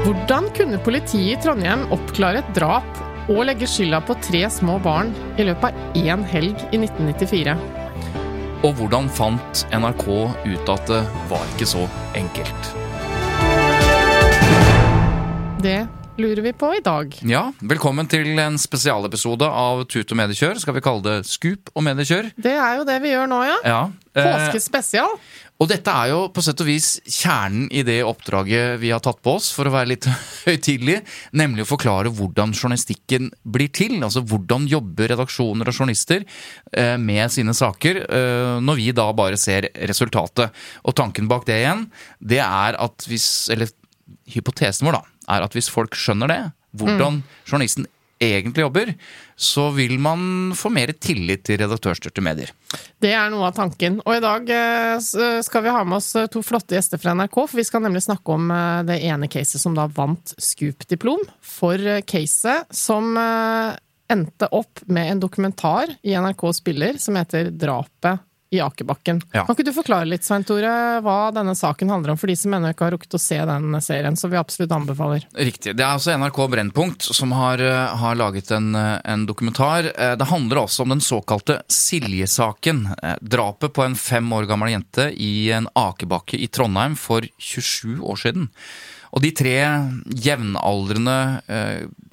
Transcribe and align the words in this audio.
Hvordan 0.00 0.46
kunne 0.56 0.78
politiet 0.80 1.34
i 1.34 1.40
Trondheim 1.44 1.82
oppklare 1.92 2.40
et 2.40 2.50
drap 2.56 2.86
og 3.30 3.42
legge 3.46 3.66
skylda 3.68 4.00
på 4.08 4.16
tre 4.24 4.46
små 4.52 4.78
barn 4.82 5.10
i 5.38 5.44
løpet 5.46 5.76
av 5.76 5.98
én 6.00 6.22
helg 6.32 6.62
i 6.72 6.80
1994? 6.80 7.54
Og 8.64 8.74
hvordan 8.78 9.08
fant 9.12 9.62
NRK 9.76 10.04
ut 10.48 10.72
at 10.74 10.88
det 10.90 11.00
var 11.30 11.44
ikke 11.54 11.68
så 11.68 11.84
enkelt? 12.18 12.70
Det 15.60 15.78
lurer 16.20 16.42
vi 16.44 16.52
på 16.56 16.72
i 16.76 16.82
dag. 16.84 17.14
Ja, 17.28 17.46
velkommen 17.60 18.08
til 18.10 18.32
en 18.40 18.56
spesialepisode 18.60 19.46
av 19.48 19.84
Tut 19.88 20.12
og 20.12 20.18
mediekjør. 20.20 20.60
Skal 20.60 20.76
vi 20.76 20.82
kalle 20.84 21.04
det 21.04 21.18
Skup 21.28 21.72
og 21.76 21.84
mediekjør? 21.86 22.32
Det 22.40 22.56
er 22.56 22.80
jo 22.80 22.88
det 22.88 22.98
vi 23.04 23.12
gjør 23.14 23.28
nå, 23.30 23.40
ja. 23.48 23.56
Ja. 23.68 23.80
eh, 24.16 24.24
Påskespesial. 24.26 25.16
Og 25.60 25.68
dette 25.68 25.92
er 25.92 26.08
jo 26.08 26.20
på 26.32 26.42
sett 26.44 26.60
og 26.62 26.68
vis 26.70 26.88
kjernen 27.04 27.66
i 27.68 27.82
det 27.84 27.98
oppdraget 28.08 28.78
vi 28.80 28.92
har 28.94 29.02
tatt 29.04 29.20
på 29.20 29.34
oss, 29.36 29.50
for 29.52 29.68
å 29.68 29.74
være 29.74 29.90
litt 29.92 30.08
høytidelig, 30.46 31.00
nemlig 31.36 31.66
å 31.66 31.70
forklare 31.74 32.12
hvordan 32.16 32.54
journalistikken 32.56 33.28
blir 33.44 33.68
til. 33.76 33.98
Altså 34.00 34.24
hvordan 34.24 34.64
jobber 34.70 35.12
redaksjoner 35.12 35.68
og 35.68 35.76
journalister 35.76 36.24
eh, 36.72 36.96
med 36.96 37.28
sine 37.34 37.52
saker, 37.56 38.02
eh, 38.06 38.56
når 38.64 38.80
vi 38.80 38.88
da 38.96 39.10
bare 39.16 39.40
ser 39.40 39.68
resultatet. 39.90 40.56
Og 40.88 40.96
tanken 40.96 41.28
bak 41.28 41.44
det 41.50 41.60
igjen, 41.60 41.86
det 42.20 42.40
er 42.44 42.80
at 42.80 43.08
hvis 43.10 43.28
Eller 43.52 43.70
hypotesen 44.30 44.86
vår, 44.88 44.96
da, 44.96 45.26
er 45.36 45.44
at 45.44 45.54
hvis 45.54 45.68
folk 45.70 45.96
skjønner 45.98 46.30
det, 46.30 46.42
hvordan 46.80 47.20
journalisten 47.44 47.86
egentlig 48.20 48.62
jobber, 48.62 48.92
så 49.36 49.70
vil 49.70 49.96
man 49.98 50.52
få 50.56 50.70
mer 50.72 50.92
tillit 50.92 51.46
til 51.48 51.60
redaktørstyrte 51.62 52.22
medier. 52.24 52.52
Det 53.00 53.14
er 53.16 53.30
noe 53.32 53.48
av 53.48 53.56
tanken. 53.56 53.98
Og 54.04 54.18
i 54.18 54.22
dag 54.22 54.50
eh, 54.52 55.40
skal 55.44 55.64
vi 55.64 55.74
ha 55.74 55.82
med 55.88 55.98
oss 55.98 56.12
eh, 56.20 56.28
to 56.32 56.44
flotte 56.44 56.76
gjester 56.76 57.00
fra 57.00 57.16
NRK, 57.16 57.38
for 57.40 57.60
vi 57.60 57.66
skal 57.66 57.84
nemlig 57.86 58.04
snakke 58.04 58.36
om 58.36 58.50
eh, 58.54 58.80
det 58.90 59.00
ene 59.08 59.30
caset 59.32 59.62
som 59.62 59.76
da 59.76 59.88
vant 59.88 60.34
Scoop-diplom. 60.36 61.24
For 61.40 61.80
eh, 61.80 62.02
caset 62.04 62.68
som 62.76 63.14
eh, 63.16 63.78
endte 64.12 64.50
opp 64.52 64.82
med 64.90 65.14
en 65.14 65.22
dokumentar 65.22 65.96
i 66.02 66.16
NRK 66.18 66.50
Spiller 66.60 67.00
som 67.00 67.16
heter 67.16 67.52
'Drapet 67.54 68.26
i 68.50 68.58
Akerbakken'. 68.60 69.22
Ja. 69.32 69.44
Kan 69.46 69.54
ikke 69.54 69.68
du 69.68 69.72
forklare 69.72 70.08
litt, 70.10 70.24
Svein 70.26 70.44
Tore, 70.44 70.72
hva 71.04 71.30
denne 71.34 71.54
saken 71.54 71.90
handler 71.92 72.12
om, 72.12 72.18
for 72.18 72.26
de 72.30 72.34
som 72.36 72.54
ennå 72.56 72.72
ikke 72.72 72.88
har 72.88 72.94
rukket 72.96 73.14
å 73.14 73.20
se 73.22 73.38
den 73.46 73.76
serien, 73.80 74.16
som 74.18 74.32
vi 74.32 74.40
absolutt 74.40 74.74
anbefaler? 74.74 75.26
Riktig. 75.38 75.76
Det 75.78 75.84
er 75.84 75.92
altså 75.94 76.16
NRK 76.18 76.40
Brennpunkt 76.50 77.06
som 77.14 77.30
har, 77.38 77.62
eh, 77.62 77.96
har 78.02 78.18
laget 78.18 78.50
en, 78.50 78.74
eh, 78.74 79.00
en 79.04 79.26
dokumentar. 79.26 79.92
Eh, 79.96 80.16
Det 80.16 80.26
handler 80.26 80.56
også 80.66 80.80
om 80.82 80.88
den 80.88 81.00
såkalte 81.00 81.62
Silje-saken. 81.68 82.94
Drapet 83.22 83.72
på 83.72 83.84
en 83.84 83.94
fem 83.94 84.28
år 84.32 84.46
gammel 84.46 84.70
jente 84.70 85.14
i 85.16 85.50
en 85.50 85.68
akebakke 85.76 86.34
i 86.34 86.48
Trondheim 86.48 86.96
for 86.96 87.22
27 87.38 88.00
år 88.02 88.16
siden. 88.16 88.50
Og 89.12 89.22
de 89.22 89.30
tre 89.30 89.56
jevnaldrende 90.10 91.42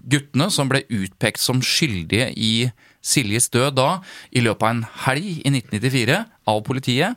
guttene 0.08 0.50
som 0.52 0.69
ble 0.69 0.84
utpekt 0.90 1.40
som 1.40 1.62
skyldige 1.62 2.31
i 2.36 2.72
Siljes 3.07 3.47
død 3.53 3.78
da, 3.79 3.90
i 4.35 4.44
løpet 4.44 4.68
av 4.68 4.73
en 4.75 4.85
helg 5.07 5.29
i 5.45 5.51
1994 5.53 6.18
av 6.51 6.63
politiet, 6.68 7.16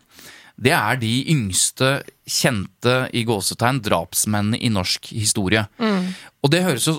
det 0.60 0.74
er 0.76 0.98
de 1.00 1.10
yngste 1.32 2.02
kjente 2.28 2.92
i 3.16 3.22
gåsetegn 3.24 3.78
drapsmennene 3.80 4.58
i 4.60 4.68
norsk 4.68 5.08
historie. 5.16 5.62
Og 5.80 6.50
det 6.52 6.60
høres 6.66 6.84
jo 6.86 6.98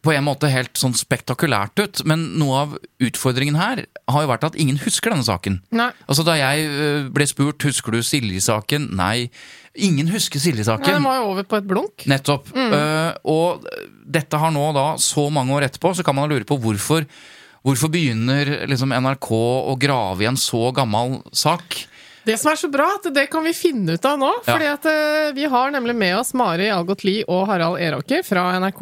på 0.00 0.12
en 0.14 0.24
måte 0.24 0.48
helt 0.48 0.78
sånn 0.78 0.94
spektakulært 0.96 1.82
ut, 1.82 2.02
men 2.08 2.22
noe 2.40 2.60
av 2.62 2.76
utfordringen 3.02 3.58
her 3.58 3.82
har 4.08 4.22
jo 4.24 4.30
vært 4.30 4.46
at 4.48 4.56
ingen 4.62 4.78
husker 4.80 5.12
denne 5.12 5.26
saken. 5.26 5.58
Nei. 5.74 5.90
Altså 6.06 6.24
Da 6.24 6.38
jeg 6.38 6.70
øh, 6.70 7.10
ble 7.12 7.26
spurt 7.28 7.66
husker 7.66 7.98
du 7.98 8.00
Silje-saken, 8.06 8.88
nei, 8.96 9.26
ingen 9.74 10.08
husker 10.14 10.40
Silje-saken. 10.40 10.94
den 11.00 11.04
var 11.10 11.18
jo 11.20 11.28
over 11.34 11.50
på 11.50 11.58
et 11.60 11.68
blunk. 11.68 12.06
Nettopp. 12.10 12.48
Eh, 12.54 13.10
og 13.28 13.66
dette 14.06 14.38
har 14.40 14.54
nå 14.54 14.70
da, 14.78 14.86
så 15.02 15.26
mange 15.34 15.58
år 15.58 15.66
etterpå, 15.68 15.92
så 15.98 16.06
kan 16.06 16.16
man 16.16 16.30
lure 16.30 16.46
på 16.48 16.58
hvorfor 16.62 17.04
Hvorfor 17.66 17.90
begynner 17.92 18.48
liksom 18.70 18.92
NRK 18.96 19.30
å 19.36 19.74
grave 19.80 20.24
i 20.24 20.28
en 20.30 20.38
så 20.40 20.70
gammel 20.72 21.18
sak? 21.36 21.82
Det 22.24 22.36
som 22.36 22.50
er 22.52 22.58
så 22.60 22.68
bra, 22.72 22.86
at 22.98 23.06
det 23.16 23.26
kan 23.32 23.44
vi 23.44 23.52
finne 23.56 23.94
ut 23.96 24.04
av 24.06 24.18
nå. 24.20 24.28
Ja. 24.44 24.52
fordi 24.52 24.66
at 24.68 24.86
eh, 24.90 25.30
vi 25.36 25.46
har 25.48 25.72
nemlig 25.72 25.94
med 25.96 26.18
oss 26.18 26.34
Mari 26.36 26.68
Algot 26.72 27.00
Lie 27.04 27.24
og 27.24 27.46
Harald 27.48 27.80
Eråker 27.80 28.22
fra 28.26 28.44
NRK 28.60 28.80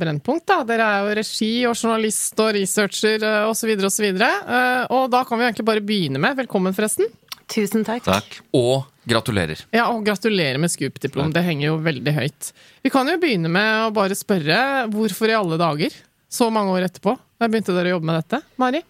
Brennpunkt. 0.00 0.46
Da. 0.48 0.62
Dere 0.68 0.86
er 0.88 1.04
jo 1.04 1.16
regi 1.20 1.50
og 1.68 1.76
journalist 1.76 2.40
og 2.40 2.50
researcher 2.56 3.24
eh, 3.28 3.48
osv. 3.48 3.74
og, 3.76 4.00
Eh, 4.18 4.84
Og 4.96 5.10
da 5.12 5.22
kan 5.28 5.38
vi 5.38 5.44
egentlig 5.48 5.68
bare 5.68 5.84
begynne 5.84 6.20
med 6.20 6.36
Velkommen, 6.40 6.74
forresten. 6.76 7.08
Tusen 7.48 7.84
takk. 7.84 8.04
Takk. 8.08 8.40
Og 8.56 8.88
gratulerer. 9.08 9.62
Ja, 9.72 9.86
og 9.92 10.04
gratulerer 10.04 10.60
med 10.60 10.72
Scoop-diplom. 10.72 11.32
Det 11.32 11.44
henger 11.44 11.70
jo 11.70 11.78
veldig 11.84 12.12
høyt. 12.16 12.52
Vi 12.84 12.92
kan 12.92 13.08
jo 13.08 13.16
begynne 13.20 13.48
med 13.52 13.86
å 13.86 13.92
bare 13.96 14.16
spørre 14.16 14.88
hvorfor 14.92 15.32
i 15.32 15.36
alle 15.36 15.56
dager, 15.60 15.96
så 16.28 16.50
mange 16.52 16.74
år 16.76 16.88
etterpå, 16.88 17.14
da 17.38 17.48
begynte 17.48 17.74
dere 17.74 17.92
å 17.92 17.98
jobbe 17.98 18.10
med 18.10 18.20
dette? 18.22 18.42
Mari? 18.60 18.84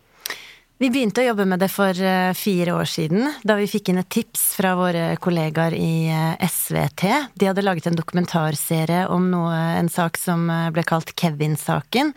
Vi 0.79 0.93
begynte 0.95 1.25
å 1.25 1.27
jobbe 1.27 1.43
med 1.51 1.59
det 1.59 1.67
for 1.75 1.91
eh, 1.91 2.31
fire 2.39 2.77
år 2.79 2.87
siden, 2.87 3.25
da 3.43 3.57
vi 3.59 3.65
fikk 3.67 3.89
inn 3.91 3.99
et 3.99 4.09
tips 4.15 4.45
fra 4.61 4.77
våre 4.79 5.17
kollegaer 5.19 5.75
i 5.75 6.07
eh, 6.07 6.45
SVT. 6.47 7.03
De 7.35 7.49
hadde 7.49 7.65
laget 7.65 7.89
en 7.91 7.99
dokumentarserie 7.99 9.01
om 9.11 9.27
noe, 9.33 9.57
en 9.75 9.91
sak 9.91 10.21
som 10.23 10.45
eh, 10.55 10.69
ble 10.71 10.85
kalt 10.87 11.11
Kevin-saken, 11.19 12.13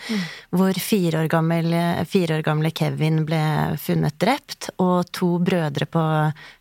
hvor 0.54 0.78
fire 0.78 1.24
år, 1.24 1.32
gammel, 1.34 1.74
fire 2.06 2.38
år 2.38 2.46
gamle 2.46 2.70
Kevin 2.78 3.24
ble 3.26 3.42
funnet 3.82 4.20
drept, 4.22 4.70
og 4.78 5.10
to 5.10 5.34
brødre 5.42 5.90
på 5.90 6.06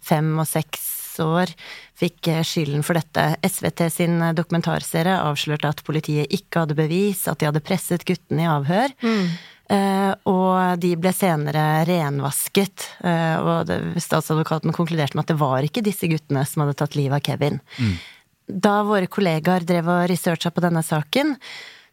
fem 0.01 0.33
og 0.41 0.49
seks 0.49 0.89
år 1.21 1.53
fikk 2.01 2.31
skylden 2.49 2.85
for 2.87 2.97
dette. 2.97 3.37
SVT 3.45 3.87
sin 3.93 4.19
dokumentarserie 4.37 5.21
avslørte 5.21 5.69
at 5.69 5.85
politiet 5.85 6.33
ikke 6.33 6.65
hadde 6.65 6.79
bevis, 6.79 7.27
at 7.29 7.41
de 7.41 7.49
hadde 7.51 7.61
presset 7.65 8.09
guttene 8.09 8.47
i 8.47 8.51
avhør. 8.51 8.95
Eh, 9.05 9.41
og 10.27 10.81
de 10.83 10.95
ble 10.99 11.13
senere 11.15 11.85
renvasket, 11.89 12.87
eh, 13.07 13.37
og 13.39 13.71
statsadvokaten 14.03 14.75
konkluderte 14.75 15.15
med 15.15 15.27
at 15.27 15.35
det 15.35 15.41
var 15.41 15.67
ikke 15.67 15.85
disse 15.87 16.11
guttene 16.11 16.43
som 16.49 16.65
hadde 16.65 16.79
tatt 16.81 16.97
livet 16.99 17.21
av 17.21 17.27
Kevin. 17.27 17.61
Da 18.51 18.81
våre 18.87 19.07
kollegaer 19.07 19.63
drev 19.67 19.91
og 19.93 20.09
researcha 20.11 20.51
på 20.51 20.65
denne 20.65 20.83
saken, 20.83 21.37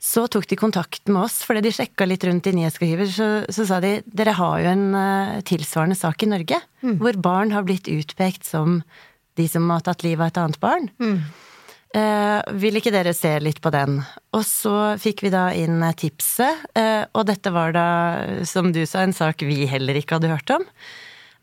så 0.01 0.27
tok 0.29 0.45
de 0.49 0.57
kontakt 0.57 1.09
med 1.09 1.23
oss, 1.23 1.39
fordi 1.45 1.63
de 1.65 1.73
sjekka 1.73 2.05
litt 2.05 2.23
rundt 2.25 2.47
i 2.49 2.53
nyhetsarkiver. 2.53 3.09
Så, 3.09 3.27
så 3.53 3.65
sa 3.65 3.79
de 3.81 3.95
dere 4.05 4.35
har 4.37 4.61
jo 4.61 4.71
en 4.73 4.87
eh, 4.97 5.35
tilsvarende 5.45 5.97
sak 5.97 6.23
i 6.23 6.31
Norge, 6.33 6.61
hvor 7.01 7.17
barn 7.21 7.53
har 7.53 7.65
blitt 7.65 7.89
utpekt 7.89 8.45
som 8.45 8.81
de 9.37 9.45
som 9.49 9.69
har 9.69 9.83
tatt 9.85 10.05
livet 10.05 10.21
av 10.21 10.31
et 10.31 10.41
annet 10.43 10.59
barn. 10.59 10.89
Eh, 11.95 12.53
vil 12.59 12.77
ikke 12.79 12.91
dere 12.91 13.13
se 13.15 13.31
litt 13.39 13.61
på 13.63 13.71
den? 13.71 14.01
Og 14.35 14.43
så 14.45 14.75
fikk 14.99 15.23
vi 15.23 15.33
da 15.33 15.49
inn 15.55 15.79
tipset, 15.95 16.67
eh, 16.75 17.03
og 17.13 17.27
dette 17.29 17.53
var 17.55 17.75
da, 17.75 17.89
som 18.45 18.73
du 18.75 18.83
sa, 18.85 19.05
en 19.05 19.15
sak 19.15 19.45
vi 19.47 19.65
heller 19.69 19.95
ikke 19.95 20.19
hadde 20.19 20.33
hørt 20.33 20.57
om. 20.57 20.65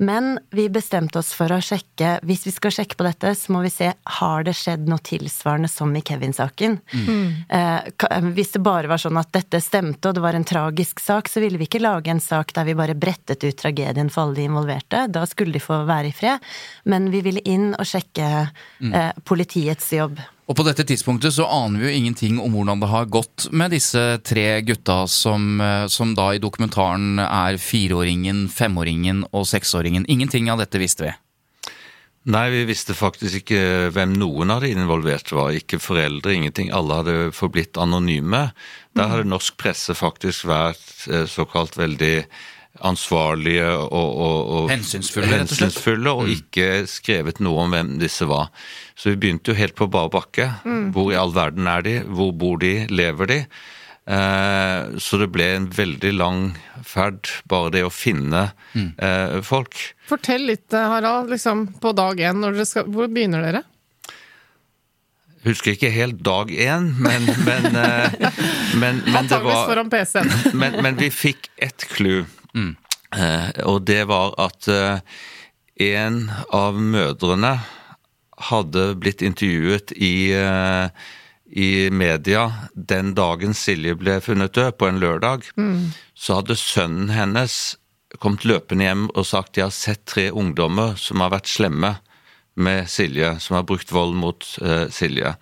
Men 0.02 0.40
vi 0.50 0.66
bestemte 0.68 1.20
oss 1.20 1.28
for 1.36 1.52
å 1.54 1.60
sjekke 1.62 2.16
Hvis 2.26 2.48
vi 2.48 2.52
skal 2.54 2.72
sjekke 2.74 2.96
på 2.98 3.06
dette, 3.06 3.30
så 3.38 3.52
må 3.54 3.60
vi 3.62 3.70
se 3.70 3.92
har 3.94 4.46
det 4.46 4.56
skjedd 4.58 4.88
noe 4.90 5.02
tilsvarende 5.06 5.70
som 5.70 5.92
i 5.94 6.02
Kevin-saken. 6.02 6.80
Eh, 7.54 8.26
hvis 8.34 8.52
det 8.56 8.62
bare 8.64 8.90
var 8.90 8.98
sånn 8.98 9.20
at 9.20 9.30
dette 9.36 9.60
stemte, 9.62 10.08
og 10.08 10.16
det 10.16 10.24
var 10.24 10.34
en 10.34 10.46
tragisk 10.46 10.98
sak, 11.00 11.30
så 11.30 11.40
ville 11.44 11.60
vi 11.60 11.68
ikke 11.68 11.82
lage 11.82 12.10
en 12.10 12.22
sak 12.22 12.52
der 12.56 12.66
vi 12.66 12.74
bare 12.74 12.98
brettet 12.98 13.44
ut 13.46 13.56
tragedien 13.60 14.10
for 14.10 14.26
alle 14.26 14.40
de 14.40 14.48
involverte. 14.50 15.06
Da 15.14 15.24
skulle 15.30 15.54
de 15.54 15.62
få 15.62 15.84
være 15.86 16.10
i 16.10 16.16
fred. 16.16 16.42
Men 16.90 17.12
vi 17.14 17.22
ville 17.24 17.44
inn 17.46 17.72
og 17.78 17.86
sjekke 17.86 18.30
eh, 18.90 19.12
politiets 19.22 19.92
jobb. 19.94 20.18
Og 20.44 20.58
på 20.58 20.64
dette 20.66 20.84
tidspunktet 20.84 21.32
så 21.32 21.46
aner 21.48 21.80
vi 21.80 21.88
jo 21.88 21.98
ingenting 22.02 22.38
om 22.42 22.52
hvordan 22.52 22.82
det 22.82 22.90
har 22.92 23.08
gått 23.08 23.46
med 23.56 23.72
disse 23.72 24.02
tre 24.28 24.60
gutta 24.66 25.06
som, 25.08 25.60
eh, 25.60 25.86
som 25.88 26.12
da 26.14 26.34
i 26.34 26.42
dokumentaren 26.42 27.18
er 27.24 27.56
fireåringen, 27.56 28.48
femåringen 28.52 29.24
og 29.32 29.46
seksåringen. 29.48 30.04
Ingenting 30.06 30.50
av 30.52 30.60
dette 30.60 30.78
visste 30.82 31.08
vi. 31.08 31.14
Nei, 32.24 32.46
vi 32.48 32.62
visste 32.64 32.96
faktisk 32.96 33.42
ikke 33.42 33.90
hvem 33.92 34.14
noen 34.16 34.52
av 34.52 34.62
de 34.64 34.70
involverte 34.72 35.36
var. 35.36 35.52
Ikke 35.52 35.80
foreldre, 35.80 36.32
ingenting. 36.32 36.70
Alle 36.72 37.00
hadde 37.00 37.16
forblitt 37.36 37.76
anonyme. 37.76 38.46
Der 38.96 39.10
hadde 39.10 39.28
norsk 39.28 39.56
presse 39.60 39.96
faktisk 39.96 40.48
vært 40.48 41.08
eh, 41.08 41.24
såkalt 41.28 41.76
veldig 41.76 42.24
ansvarlige 42.82 43.68
og, 43.70 43.92
og, 43.94 44.48
og 44.56 44.72
Hensynsfulle, 44.72 45.28
rett 45.30 45.46
og 45.46 45.52
slett. 45.52 45.68
hensynsfulle, 45.68 46.14
og 46.14 46.32
ikke 46.32 46.68
skrevet 46.90 47.38
noe 47.44 47.66
om 47.66 47.76
hvem 47.76 47.94
disse 48.00 48.26
var. 48.26 48.50
Så 48.98 49.12
vi 49.12 49.20
begynte 49.22 49.52
jo 49.52 49.58
helt 49.58 49.76
på 49.78 49.86
bar 49.92 50.10
bakke. 50.14 50.50
Hvor 50.94 51.12
i 51.12 51.18
all 51.18 51.34
verden 51.36 51.70
er 51.70 51.86
de? 51.86 51.96
Hvor 52.08 52.34
bor 52.34 52.58
de? 52.62 52.74
Lever 52.90 53.30
de? 53.30 53.40
Eh, 54.04 54.98
så 55.00 55.18
det 55.20 55.30
ble 55.32 55.46
en 55.54 55.68
veldig 55.72 56.10
lang 56.18 56.40
ferd, 56.84 57.30
bare 57.48 57.70
det 57.72 57.84
å 57.86 57.92
finne 57.92 58.50
eh, 58.76 59.38
folk. 59.44 59.78
Fortell 60.10 60.44
litt, 60.50 60.68
eh, 60.76 60.90
Harald, 60.92 61.32
liksom 61.32 61.70
på 61.80 61.94
dag 61.96 62.20
én. 62.20 62.42
Når 62.42 62.58
dere 62.58 62.68
skal, 62.68 62.90
hvor 62.92 63.08
begynner 63.08 63.46
dere? 63.46 63.64
Husker 65.44 65.74
ikke 65.74 65.92
helt 65.92 66.20
dag 66.24 66.52
én, 66.52 66.90
men, 67.04 67.26
men, 67.44 67.68
men, 68.80 69.00
men 69.00 69.00
det 69.04 69.18
Antakeligvis 69.24 69.56
var 69.56 69.72
foran 69.72 69.92
PC-en. 69.92 70.32
men, 70.60 70.78
men 70.84 71.00
vi 71.00 71.10
fikk 71.12 71.48
ett 71.64 71.88
clou, 71.92 72.24
eh, 72.54 73.50
og 73.64 73.84
det 73.88 74.04
var 74.10 74.34
at 74.42 74.68
eh, 74.70 75.00
en 75.94 76.30
av 76.54 76.78
mødrene 76.78 77.58
hadde 78.50 78.94
blitt 78.98 79.22
intervjuet 79.22 79.92
i, 79.96 80.32
eh, 80.34 80.88
i 81.50 81.90
media 81.90 82.46
den 82.74 83.14
dagen 83.14 83.54
Silje 83.54 83.94
ble 83.98 84.20
funnet 84.20 84.54
død, 84.54 84.76
på 84.78 84.88
en 84.88 85.00
lørdag. 85.02 85.50
Så 86.14 86.40
hadde 86.40 86.58
sønnen 86.58 87.10
hennes 87.14 87.76
kommet 88.22 88.44
løpende 88.46 88.86
hjem 88.86 89.06
og 89.14 89.26
sagt 89.26 89.54
de 89.54 89.64
har 89.64 89.74
sett 89.74 90.04
tre 90.06 90.30
ungdommer 90.30 90.94
som 91.00 91.20
har 91.20 91.34
vært 91.34 91.50
slemme 91.50 91.96
med 92.54 92.86
Silje, 92.86 93.32
som 93.42 93.56
har 93.58 93.66
brukt 93.66 93.90
vold 93.90 94.14
mot 94.14 94.46
eh, 94.62 94.86
Silje. 94.94 95.34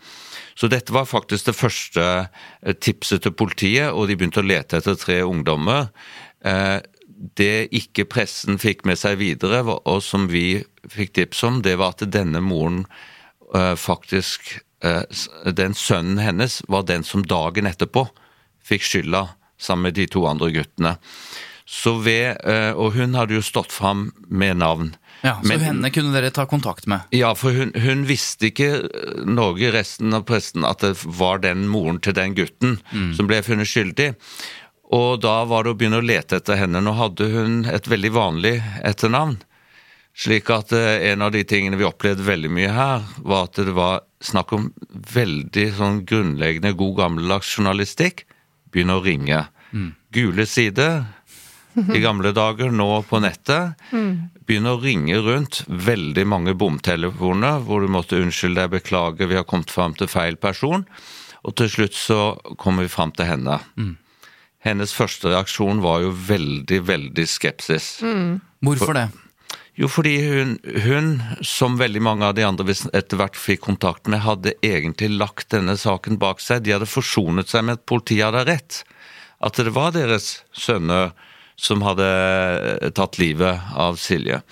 Så 0.55 0.69
dette 0.69 0.93
var 0.93 1.09
faktisk 1.09 1.49
det 1.49 1.57
første 1.57 2.07
tipset 2.81 3.25
til 3.25 3.35
politiet, 3.37 3.93
og 3.93 4.09
de 4.09 4.17
begynte 4.17 4.41
å 4.41 4.47
lete 4.47 4.79
etter 4.79 4.97
tre 5.01 5.21
ungdommer. 5.25 5.91
Eh, 6.45 6.79
det 7.39 7.69
ikke 7.75 8.05
pressen 8.11 8.59
fikk 8.59 8.85
med 8.89 8.99
seg 8.99 9.19
videre, 9.21 9.63
og 9.63 10.03
som 10.03 10.27
vi 10.33 10.63
fikk 10.91 11.13
tips 11.19 11.43
om, 11.47 11.61
det 11.63 11.77
var 11.79 11.95
at 11.95 12.03
denne 12.11 12.41
moren 12.43 12.83
eh, 13.55 13.75
faktisk 13.79 14.57
eh, 14.83 15.05
Den 15.55 15.77
sønnen 15.79 16.19
hennes 16.19 16.61
var 16.69 16.83
den 16.89 17.05
som 17.07 17.23
dagen 17.23 17.69
etterpå 17.71 18.09
fikk 18.67 18.83
skylda 18.83 19.29
sammen 19.63 19.91
med 19.91 19.95
de 20.01 20.09
to 20.11 20.25
andre 20.27 20.51
guttene. 20.55 20.97
Så 21.67 21.95
ved, 22.03 22.41
eh, 22.43 22.73
Og 22.75 22.93
hun 22.99 23.15
hadde 23.15 23.37
jo 23.39 23.43
stått 23.47 23.71
fram 23.73 24.11
med 24.29 24.59
navn. 24.59 24.97
Ja, 25.23 25.37
Så 25.41 25.49
Men- 25.49 25.61
henne 25.61 25.91
kunne 25.95 26.13
dere 26.13 26.33
ta 26.35 26.45
kontakt 26.47 26.89
med. 26.89 27.03
Ja, 27.13 27.33
for 27.35 27.53
hun, 27.53 27.71
hun 27.79 28.05
visste 28.07 28.51
ikke, 28.51 28.89
Norge, 29.25 29.71
resten 29.73 30.13
av 30.13 30.25
pressen, 30.27 30.65
at 30.67 30.81
det 30.81 30.97
var 31.07 31.39
den 31.39 31.69
moren 31.69 32.01
til 32.01 32.13
den 32.13 32.35
gutten 32.35 32.81
som 33.15 33.29
ble 33.29 33.39
funnet 33.43 33.71
skyldig. 33.71 34.17
Og 34.93 35.23
da 35.25 35.39
var 35.49 35.65
det 35.65 35.73
å 35.73 35.79
begynne 35.79 36.03
å 36.03 36.05
lete 36.05 36.39
etter 36.41 36.59
henne. 36.61 36.83
Nå 36.85 36.93
hadde 36.99 37.31
hun 37.33 37.63
et 37.71 37.89
veldig 37.89 38.13
vanlig 38.13 38.59
etternavn. 38.85 39.39
Slik 40.13 40.51
at 40.53 40.75
eh, 40.77 41.09
en 41.13 41.25
av 41.25 41.33
de 41.33 41.41
tingene 41.49 41.79
vi 41.81 41.89
opplevde 41.89 42.27
veldig 42.27 42.51
mye 42.53 42.73
her, 42.77 43.07
var 43.25 43.49
at 43.49 43.63
det 43.65 43.73
var 43.73 44.03
snakk 44.23 44.53
om 44.53 44.69
veldig 45.15 45.67
sånn 45.79 46.03
grunnleggende 46.09 46.75
god 46.77 46.99
gammeldags 46.99 47.55
journalistikk. 47.57 48.27
Begynne 48.73 48.99
å 49.01 49.05
ringe. 49.05 49.47
Gule 50.13 50.45
sider 50.47 51.07
i 51.97 52.03
gamle 52.05 52.35
dager, 52.37 52.69
nå 52.71 53.03
på 53.09 53.23
nettet. 53.25 53.81
Begynne 54.45 54.75
å 54.77 54.81
ringe 54.83 55.17
rundt 55.25 55.63
veldig 55.67 56.27
mange 56.29 56.53
bomtelefoner 56.55 57.65
hvor 57.65 57.81
du 57.81 57.89
måtte 57.89 58.21
unnskylde 58.21 58.61
deg, 58.67 58.75
beklage, 58.77 59.25
vi 59.25 59.39
har 59.41 59.49
kommet 59.49 59.73
fram 59.73 59.97
til 59.97 60.13
feil 60.13 60.37
person. 60.37 60.85
Og 61.43 61.57
til 61.57 61.73
slutt 61.73 61.97
så 61.97 62.21
kommer 62.61 62.85
vi 62.85 62.93
fram 62.93 63.17
til 63.17 63.33
henne. 63.33 63.57
Hennes 64.63 64.95
første 64.95 65.33
reaksjon 65.33 65.83
var 65.83 66.05
jo 66.05 66.13
veldig, 66.15 66.79
veldig 66.87 67.27
skepsis. 67.27 67.97
Hvorfor 68.63 68.95
det? 68.95 69.09
Jo, 69.75 69.89
fordi 69.89 70.19
hun, 70.21 70.59
hun, 70.85 71.15
som 71.41 71.79
veldig 71.81 72.03
mange 72.05 72.29
av 72.29 72.37
de 72.37 72.45
andre 72.45 72.67
vi 72.69 72.77
etter 72.93 73.19
hvert 73.19 73.39
fikk 73.41 73.63
kontakt 73.65 74.11
med, 74.11 74.21
hadde 74.23 74.53
egentlig 74.63 75.09
lagt 75.17 75.49
denne 75.55 75.79
saken 75.81 76.21
bak 76.21 76.43
seg. 76.45 76.63
De 76.67 76.75
hadde 76.77 76.89
forsonet 76.91 77.49
seg 77.51 77.65
med 77.65 77.81
at 77.81 77.87
politiet 77.89 78.27
hadde 78.29 78.45
rett. 78.51 78.83
At 79.43 79.57
det 79.59 79.73
var 79.75 79.95
deres 79.97 80.43
sønner 80.53 81.15
som 81.59 81.83
hadde 81.87 82.93
tatt 82.97 83.19
livet 83.21 83.73
av 83.75 83.97
Silje. 84.01 84.43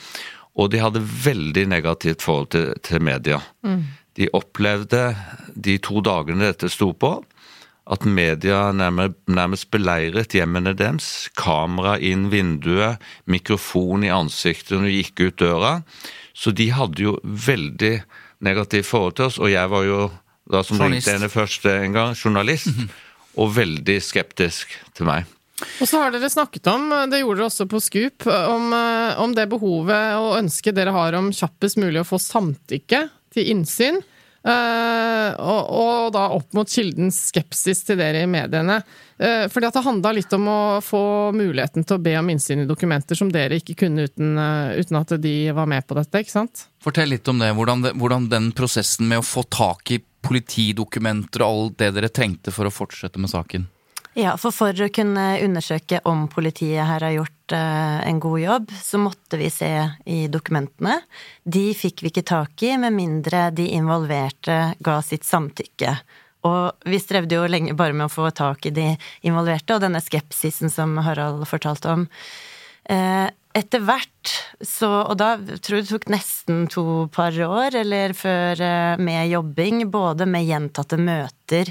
Og 0.56 0.72
de 0.72 0.80
hadde 0.82 1.04
veldig 1.04 1.66
negativt 1.70 2.24
forhold 2.24 2.50
til, 2.56 2.72
til 2.82 3.04
media. 3.04 3.42
De 4.16 4.28
opplevde 4.36 5.04
de 5.54 5.76
to 5.84 6.00
dagene 6.04 6.48
dette 6.48 6.72
sto 6.72 6.90
på, 6.96 7.18
at 7.90 8.06
media 8.06 8.70
nærmest, 8.72 9.68
beleiret 9.74 10.36
hjemmene 10.36 10.76
deres. 10.78 11.28
Kamera 11.38 11.96
inn 11.98 12.28
vinduet, 12.30 13.02
mikrofon 13.26 14.06
i 14.06 14.12
ansiktet 14.14 14.76
når 14.78 14.86
de 14.88 14.96
gikk 15.00 15.24
ut 15.26 15.40
døra. 15.42 15.72
Så 16.36 16.54
de 16.54 16.70
hadde 16.72 17.02
jo 17.02 17.16
veldig 17.24 17.96
negativt 18.46 18.88
forhold 18.88 19.18
til 19.18 19.26
oss, 19.26 19.40
og 19.42 19.50
jeg 19.52 19.72
var 19.72 19.84
jo 19.84 20.04
da 20.50 20.62
som 20.64 20.78
Journalist. 20.78 21.06
ringte 21.06 21.16
henne 21.18 21.30
først 21.32 21.66
en 21.70 21.98
gang, 21.98 22.14
journalist, 22.16 22.70
og 23.40 23.52
veldig 23.58 23.98
skeptisk 24.02 24.72
til 24.96 25.10
meg. 25.10 25.28
Og 25.82 25.88
så 25.88 26.00
har 26.00 26.14
dere 26.14 26.30
snakket 26.32 26.70
om, 26.72 26.86
det 27.10 27.20
gjorde 27.20 27.42
dere 27.42 27.50
også 27.50 27.66
på 27.68 27.82
Scoop, 27.84 28.24
om, 28.26 28.72
eh, 28.72 29.18
om 29.20 29.34
det 29.36 29.50
behovet 29.50 30.16
og 30.16 30.38
ønsket 30.38 30.78
dere 30.78 30.94
har 30.94 31.18
om 31.18 31.28
kjappest 31.36 31.76
mulig 31.82 32.00
å 32.00 32.08
få 32.08 32.20
samtykke 32.22 33.02
til 33.34 33.52
innsyn. 33.52 34.00
Eh, 34.46 35.30
og, 35.36 35.70
og 35.80 36.10
da 36.14 36.26
opp 36.36 36.56
mot 36.56 36.70
kildens 36.70 37.18
skepsis 37.30 37.84
til 37.86 38.00
dere 38.00 38.24
i 38.24 38.30
mediene. 38.30 38.80
Uh, 39.20 39.44
fordi 39.52 39.68
at 39.68 39.76
det 39.76 39.84
handla 39.84 40.14
litt 40.16 40.32
om 40.32 40.46
å 40.48 40.60
få 40.80 41.02
muligheten 41.36 41.84
til 41.84 41.98
å 41.98 42.00
be 42.00 42.14
om 42.16 42.30
innsyn 42.32 42.62
i 42.62 42.68
dokumenter 42.68 43.18
som 43.18 43.28
dere 43.28 43.58
ikke 43.60 43.76
kunne 43.82 44.06
uten, 44.08 44.32
uh, 44.40 44.72
uten 44.80 44.96
at 44.96 45.12
de 45.20 45.34
var 45.56 45.68
med 45.68 45.84
på 45.84 45.98
dette, 45.98 46.22
ikke 46.24 46.32
sant? 46.32 46.64
Fortell 46.80 47.12
litt 47.12 47.28
om 47.28 47.42
det. 47.42 47.50
Hvordan, 47.58 47.84
det, 47.84 47.92
hvordan 48.00 48.30
den 48.32 48.48
prosessen 48.56 49.10
med 49.10 49.20
å 49.20 49.26
få 49.26 49.44
tak 49.52 49.92
i 49.92 50.00
politidokumenter 50.24 51.44
og 51.44 51.50
alt 51.50 51.78
det 51.82 51.92
dere 51.96 52.12
trengte 52.12 52.52
for 52.54 52.68
å 52.68 52.72
fortsette 52.72 53.20
med 53.20 53.32
saken. 53.32 53.68
Ja, 54.18 54.32
for 54.40 54.50
for 54.50 54.74
å 54.74 54.88
kunne 54.90 55.24
undersøke 55.44 56.00
om 56.10 56.24
politiet 56.30 56.82
her 56.82 57.04
har 57.06 57.12
gjort 57.14 57.54
eh, 57.54 58.00
en 58.10 58.18
god 58.22 58.40
jobb, 58.42 58.72
så 58.82 58.98
måtte 58.98 59.38
vi 59.38 59.50
se 59.54 59.70
i 60.10 60.24
dokumentene. 60.26 60.96
De 61.46 61.68
fikk 61.78 62.02
vi 62.02 62.10
ikke 62.10 62.26
tak 62.26 62.64
i 62.66 62.72
med 62.82 62.96
mindre 62.96 63.46
de 63.54 63.68
involverte 63.76 64.58
ga 64.82 64.96
sitt 65.06 65.28
samtykke. 65.28 65.94
Og 66.48 66.90
vi 66.90 66.98
strevde 66.98 67.38
jo 67.38 67.46
lenge 67.46 67.76
bare 67.78 67.94
med 67.94 68.08
å 68.08 68.12
få 68.12 68.32
tak 68.34 68.66
i 68.66 68.74
de 68.74 68.88
involverte, 69.22 69.76
og 69.76 69.84
denne 69.84 70.02
skepsisen 70.02 70.72
som 70.74 70.98
Harald 71.06 71.46
fortalte 71.46 71.94
om. 71.94 72.08
Eh, 72.90 73.28
etter 73.54 73.82
hvert 73.82 74.30
så 74.64 74.88
Og 75.10 75.16
da 75.18 75.34
tror 75.38 75.76
jeg 75.78 75.84
det 75.86 75.90
tok 75.90 76.06
nesten 76.12 76.64
to 76.70 77.06
par 77.14 77.30
år, 77.30 77.76
eller 77.78 78.14
før 78.16 78.58
eh, 78.58 78.98
med 78.98 79.30
jobbing, 79.30 79.84
både 79.92 80.26
med 80.26 80.48
gjentatte 80.50 80.98
møter 80.98 81.70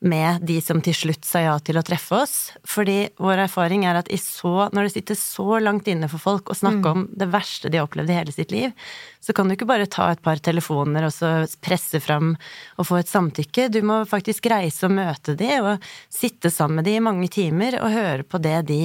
med 0.00 0.40
de 0.48 0.56
som 0.64 0.80
til 0.80 0.94
slutt 0.96 1.26
sa 1.28 1.42
ja 1.44 1.56
til 1.60 1.76
å 1.76 1.84
treffe 1.84 2.22
oss. 2.22 2.34
Fordi 2.64 3.10
vår 3.20 3.44
erfaring 3.44 3.84
er 3.84 3.98
at 4.00 4.08
i 4.12 4.16
så, 4.20 4.70
når 4.72 4.86
det 4.86 4.92
sitter 4.94 5.18
så 5.18 5.58
langt 5.60 5.90
inne 5.92 6.08
for 6.08 6.22
folk 6.22 6.50
å 6.50 6.56
snakke 6.56 6.94
om 6.94 7.04
det 7.12 7.28
verste 7.32 7.68
de 7.68 7.80
har 7.80 7.88
opplevd 7.88 8.12
i 8.12 8.16
hele 8.16 8.34
sitt 8.34 8.54
liv, 8.54 8.72
så 9.20 9.36
kan 9.36 9.48
du 9.48 9.56
ikke 9.56 9.68
bare 9.68 9.90
ta 9.90 10.08
et 10.12 10.22
par 10.24 10.40
telefoner 10.40 11.04
og 11.08 11.12
så 11.12 11.34
presse 11.60 12.00
fram 12.00 12.32
og 12.78 12.88
få 12.88 13.02
et 13.02 13.12
samtykke. 13.12 13.68
Du 13.68 13.82
må 13.84 14.00
faktisk 14.08 14.48
reise 14.52 14.88
og 14.88 14.96
møte 14.96 15.36
de, 15.36 15.52
og 15.60 15.90
sitte 16.08 16.52
sammen 16.52 16.80
med 16.80 16.88
de 16.88 16.96
i 16.96 17.04
mange 17.04 17.28
timer 17.32 17.76
og 17.82 17.92
høre 17.92 18.24
på 18.24 18.40
det 18.40 18.60
de 18.72 18.82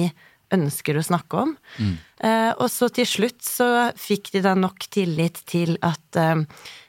ønsker 0.54 0.98
å 0.98 1.06
snakke 1.06 1.46
om. 1.46 1.56
Eh, 2.22 2.52
og 2.54 2.68
så 2.70 2.88
til 2.94 3.08
slutt 3.08 3.40
så 3.42 3.90
fikk 3.98 4.30
de 4.36 4.44
da 4.44 4.52
nok 4.58 4.86
tillit 4.92 5.40
til 5.48 5.74
at 5.84 6.20
eh, 6.20 6.44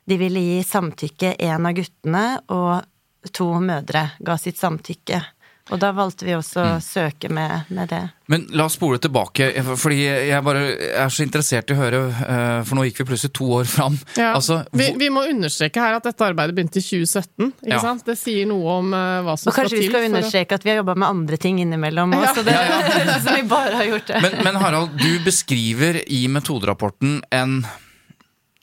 de 0.08 0.20
ville 0.20 0.44
gi 0.44 0.60
samtykke 0.68 1.34
en 1.48 1.66
av 1.68 1.80
guttene, 1.80 2.26
og 2.54 2.86
to 3.34 3.50
mødre 3.60 4.10
ga 4.20 4.38
sitt 4.38 4.58
samtykke. 4.60 5.24
Og 5.68 5.82
da 5.82 5.90
valgte 5.92 6.24
vi 6.24 6.32
også 6.32 6.62
å 6.64 6.76
søke 6.80 7.28
med, 7.28 7.66
med 7.76 7.90
det. 7.92 7.98
Men 8.32 8.46
la 8.56 8.70
oss 8.70 8.78
spole 8.78 9.02
tilbake, 9.04 9.50
fordi 9.76 9.98
jeg 10.30 10.40
bare 10.46 10.62
er 10.96 11.10
så 11.12 11.26
interessert 11.26 11.68
i 11.68 11.76
å 11.76 11.80
høre 11.82 12.00
eh, 12.08 12.62
For 12.64 12.76
nå 12.80 12.86
gikk 12.88 13.02
vi 13.02 13.06
plutselig 13.10 13.34
to 13.36 13.50
år 13.58 13.68
fram. 13.68 13.98
Ja. 14.16 14.30
Altså, 14.38 14.62
vi, 14.72 14.94
vi 14.96 15.10
må 15.12 15.26
understreke 15.28 15.84
her 15.84 15.98
at 15.98 16.08
dette 16.08 16.24
arbeidet 16.24 16.56
begynte 16.56 16.80
i 16.80 16.86
2017. 16.88 17.52
Ikke 17.66 17.74
Ja. 17.74 17.82
sant? 17.84 18.06
Det 18.08 18.16
sier 18.16 18.48
noe 18.48 18.78
om 18.80 18.96
eh, 18.96 19.20
hva 19.28 19.36
som 19.36 19.52
skal 19.52 19.52
til. 19.52 19.52
Og 19.52 19.60
kanskje 19.60 19.82
vi 19.82 19.90
skal 19.92 20.06
å- 20.06 20.08
understreke 20.14 20.56
at 20.56 20.64
vi 20.64 20.72
har 20.72 20.80
jobba 20.80 20.96
med 21.04 21.08
andre 21.10 21.38
ting 21.38 21.60
innimellom 21.60 22.16
Ja. 22.16 22.32
så 22.32 22.46
Det 22.48 22.56
ikke 22.56 23.20
som 23.28 23.36
vi 23.36 23.44
bare 23.52 23.76
har 23.82 23.90
gjort 23.92 24.08
det. 24.14 24.22
men, 24.24 24.40
men 24.48 24.62
Harald, 24.64 24.96
du 25.04 25.20
beskriver 25.28 26.00
i 26.08 26.24
metoderapporten 26.32 27.20
en 27.36 27.60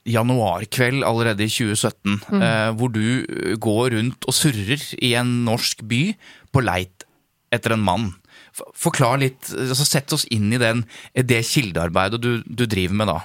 januarkveld 0.06 1.04
allerede 1.06 1.44
i 1.46 1.50
2017, 1.52 2.20
Mm. 2.30 2.42
eh, 2.42 2.70
hvor 2.76 2.92
du 2.92 3.24
eh, 3.24 3.56
går 3.56 3.90
rundt 3.96 4.24
og 4.28 4.34
surrer 4.36 4.82
i 5.02 5.14
en 5.14 5.44
norsk 5.46 5.82
by 5.88 6.14
på 6.52 6.62
leit 6.64 7.04
etter 7.52 7.72
en 7.76 7.84
mann. 7.84 8.10
Forklar 8.54 9.18
litt, 9.18 9.50
altså 9.50 9.84
Sett 9.86 10.12
oss 10.12 10.26
inn 10.30 10.52
i 10.52 10.58
den, 10.58 10.84
det 11.14 11.40
kildearbeidet 11.46 12.20
du, 12.22 12.42
du 12.46 12.66
driver 12.66 12.94
med 12.94 13.08
da. 13.10 13.20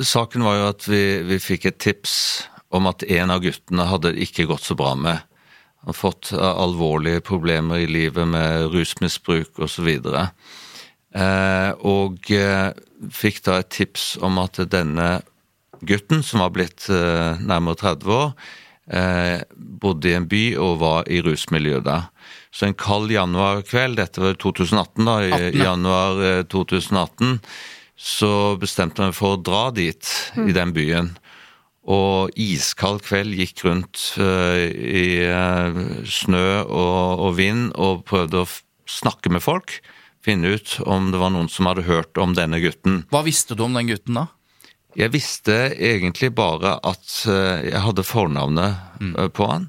Saken 0.00 0.42
var 0.46 0.56
jo 0.56 0.68
at 0.70 0.86
vi, 0.88 1.02
vi 1.28 1.38
fikk 1.42 1.66
et 1.68 1.78
tips 1.82 2.14
om 2.72 2.86
at 2.88 3.02
en 3.04 3.30
av 3.34 3.42
guttene 3.44 3.84
hadde 3.90 4.14
det 4.14 4.24
ikke 4.30 4.46
gått 4.48 4.64
så 4.64 4.76
bra 4.78 4.94
med. 4.96 5.20
Han 5.82 5.90
har 5.92 5.98
fått 5.98 6.30
eh, 6.32 6.40
alvorlige 6.40 7.20
problemer 7.26 7.82
i 7.82 7.88
livet 7.90 8.26
med 8.30 8.70
rusmisbruk 8.72 9.58
osv. 9.66 9.88
Eh, 11.10 11.70
og 11.82 12.30
eh, 12.30 12.70
fikk 13.12 13.42
da 13.46 13.58
et 13.60 13.70
tips 13.74 14.14
om 14.22 14.38
at 14.42 14.60
denne 14.70 15.20
gutten, 15.86 16.24
som 16.26 16.42
var 16.44 16.52
blitt 16.54 16.88
eh, 16.92 17.40
nærmere 17.40 17.78
30 17.80 18.14
år, 18.14 18.32
eh, 18.92 19.42
bodde 19.56 20.10
i 20.10 20.16
en 20.18 20.28
by 20.30 20.44
og 20.60 20.78
var 20.82 21.10
i 21.10 21.20
rusmiljøet 21.24 21.86
der. 21.86 22.08
Så 22.50 22.66
en 22.66 22.76
kald 22.78 23.12
januarkveld, 23.14 23.98
dette 24.00 24.22
var 24.22 24.38
2018 24.40 25.06
da, 25.06 25.16
i 25.22 25.32
18. 25.32 25.60
januar 25.62 26.24
eh, 26.26 26.42
2018, 26.50 27.38
så 28.00 28.32
bestemte 28.60 29.02
jeg 29.02 29.12
meg 29.12 29.18
for 29.18 29.36
å 29.36 29.42
dra 29.44 29.66
dit, 29.76 30.14
i 30.40 30.54
den 30.56 30.72
byen. 30.76 31.12
Og 31.90 32.32
iskald 32.38 33.02
kveld 33.04 33.34
gikk 33.36 33.64
rundt 33.66 34.02
uh, 34.20 34.60
i 34.68 35.24
uh, 35.26 35.78
snø 36.04 36.62
og, 36.62 37.24
og 37.26 37.32
vind 37.38 37.70
og 37.80 38.04
prøvde 38.08 38.44
å 38.44 38.50
snakke 38.88 39.32
med 39.32 39.44
folk. 39.44 39.78
Finne 40.24 40.54
ut 40.56 40.76
om 40.84 41.08
det 41.12 41.20
var 41.20 41.32
noen 41.32 41.48
som 41.52 41.68
hadde 41.70 41.86
hørt 41.88 42.20
om 42.20 42.36
denne 42.36 42.60
gutten. 42.60 43.02
Hva 43.12 43.24
visste 43.24 43.56
du 43.56 43.64
om 43.64 43.76
den 43.76 43.88
gutten 43.88 44.20
da? 44.20 44.26
Jeg 44.98 45.12
visste 45.14 45.56
egentlig 45.76 46.32
bare 46.34 46.76
at 46.86 47.12
eh, 47.30 47.68
jeg 47.70 47.82
hadde 47.84 48.04
fornavnet 48.06 48.90
mm. 49.00 49.12
på 49.36 49.46
han. 49.46 49.68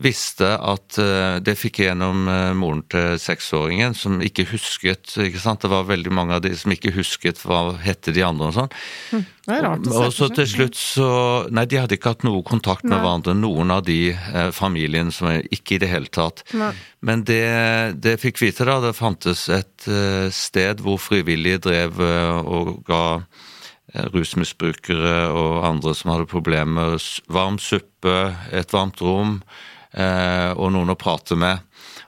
Visste 0.00 0.54
at 0.56 0.96
eh, 1.00 1.38
Det 1.44 1.54
fikk 1.58 1.82
jeg 1.82 1.90
gjennom 1.90 2.28
eh, 2.30 2.52
moren 2.56 2.82
til 2.92 3.18
seksåringen, 3.20 3.96
som 3.98 4.20
ikke 4.24 4.46
husket 4.52 5.16
ikke 5.20 5.42
sant? 5.42 5.64
Det 5.64 5.72
var 5.72 5.88
veldig 5.90 6.12
mange 6.14 6.38
av 6.38 6.44
de 6.44 6.54
som 6.56 6.72
ikke 6.72 6.94
husket 6.96 7.42
hva 7.44 7.74
hette 7.82 8.14
de 8.14 8.24
andre 8.26 8.50
og 8.50 8.56
sånn. 8.56 8.72
Det 9.42 9.56
er 9.56 9.64
rart 9.66 9.86
å 9.86 9.92
se 9.92 10.06
Og 10.06 10.14
så 10.14 10.30
til 10.32 10.48
slutt 10.48 10.78
så 10.78 11.10
Nei, 11.52 11.66
de 11.66 11.80
hadde 11.82 11.98
ikke 11.98 12.14
hatt 12.14 12.26
noe 12.26 12.44
kontakt 12.46 12.86
med 12.86 12.94
Nei. 12.94 13.02
hverandre, 13.02 13.36
noen 13.38 13.74
av 13.74 13.84
de 13.86 14.00
eh, 14.14 14.50
familiene 14.54 15.14
som 15.14 15.32
er 15.32 15.46
ikke 15.50 15.76
i 15.76 15.82
det 15.82 15.90
hele 15.92 16.12
tatt. 16.12 16.44
Nei. 16.56 16.72
Men 17.02 17.26
det, 17.28 17.44
det 18.02 18.20
fikk 18.22 18.40
vite 18.44 18.68
da, 18.68 18.78
det 18.84 18.94
fantes 18.96 19.48
et 19.52 19.88
eh, 19.90 20.28
sted 20.32 20.84
hvor 20.84 21.00
frivillige 21.02 21.64
drev 21.66 21.98
eh, 22.06 22.38
og 22.46 22.78
ga 22.86 23.04
eh, 23.18 23.48
rusmisbrukere 23.92 25.28
og 25.34 25.66
andre 25.66 25.94
som 25.96 26.14
hadde 26.14 26.30
problemer, 26.30 26.96
varm 27.32 27.58
suppe, 27.60 28.32
et 28.52 28.72
varmt 28.72 29.02
rom 29.04 29.36
eh, 29.92 30.50
og 30.56 30.72
noen 30.72 30.94
å 30.94 30.98
prate 30.98 31.36
med. 31.38 31.60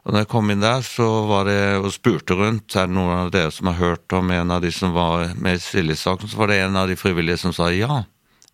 Og 0.05 0.13
når 0.13 0.25
jeg 0.25 0.31
kom 0.33 0.53
inn 0.53 0.65
der, 0.65 0.85
så 0.85 1.09
var 1.29 1.49
det 1.49 1.61
og 1.81 1.93
spurte 1.93 2.37
rundt 2.37 2.77
er 2.77 2.89
det 2.89 2.97
noen 2.97 3.27
av 3.27 3.31
dere 3.35 3.53
som 3.55 3.71
har 3.71 3.81
hørt 3.81 4.17
om 4.17 4.33
en 4.33 4.53
av 4.53 4.65
de 4.65 4.73
som 4.73 4.93
var 4.97 5.33
med 5.37 5.59
i 5.59 5.63
Silje-saken, 5.65 6.29
så 6.29 6.41
var 6.41 6.53
det 6.53 6.61
en 6.63 6.81
av 6.81 6.91
de 6.91 6.99
frivillige 7.01 7.41
som 7.45 7.55
sa 7.57 7.71
ja. 7.73 8.03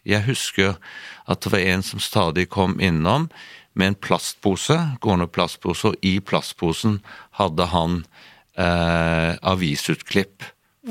Jeg 0.07 0.25
husker 0.27 0.77
at 1.31 1.43
det 1.45 1.53
var 1.53 1.67
en 1.75 1.83
som 1.87 2.03
stadig 2.03 2.49
kom 2.51 2.79
innom 2.81 3.29
med 3.79 3.93
en 3.93 3.99
plastpose, 3.99 4.77
gående 5.03 5.29
plastpose, 5.31 5.93
og 5.93 6.07
i 6.07 6.19
plastposen 6.25 6.99
hadde 7.39 7.69
han 7.71 8.01
eh, 8.59 9.37
avisutklipp 9.39 10.47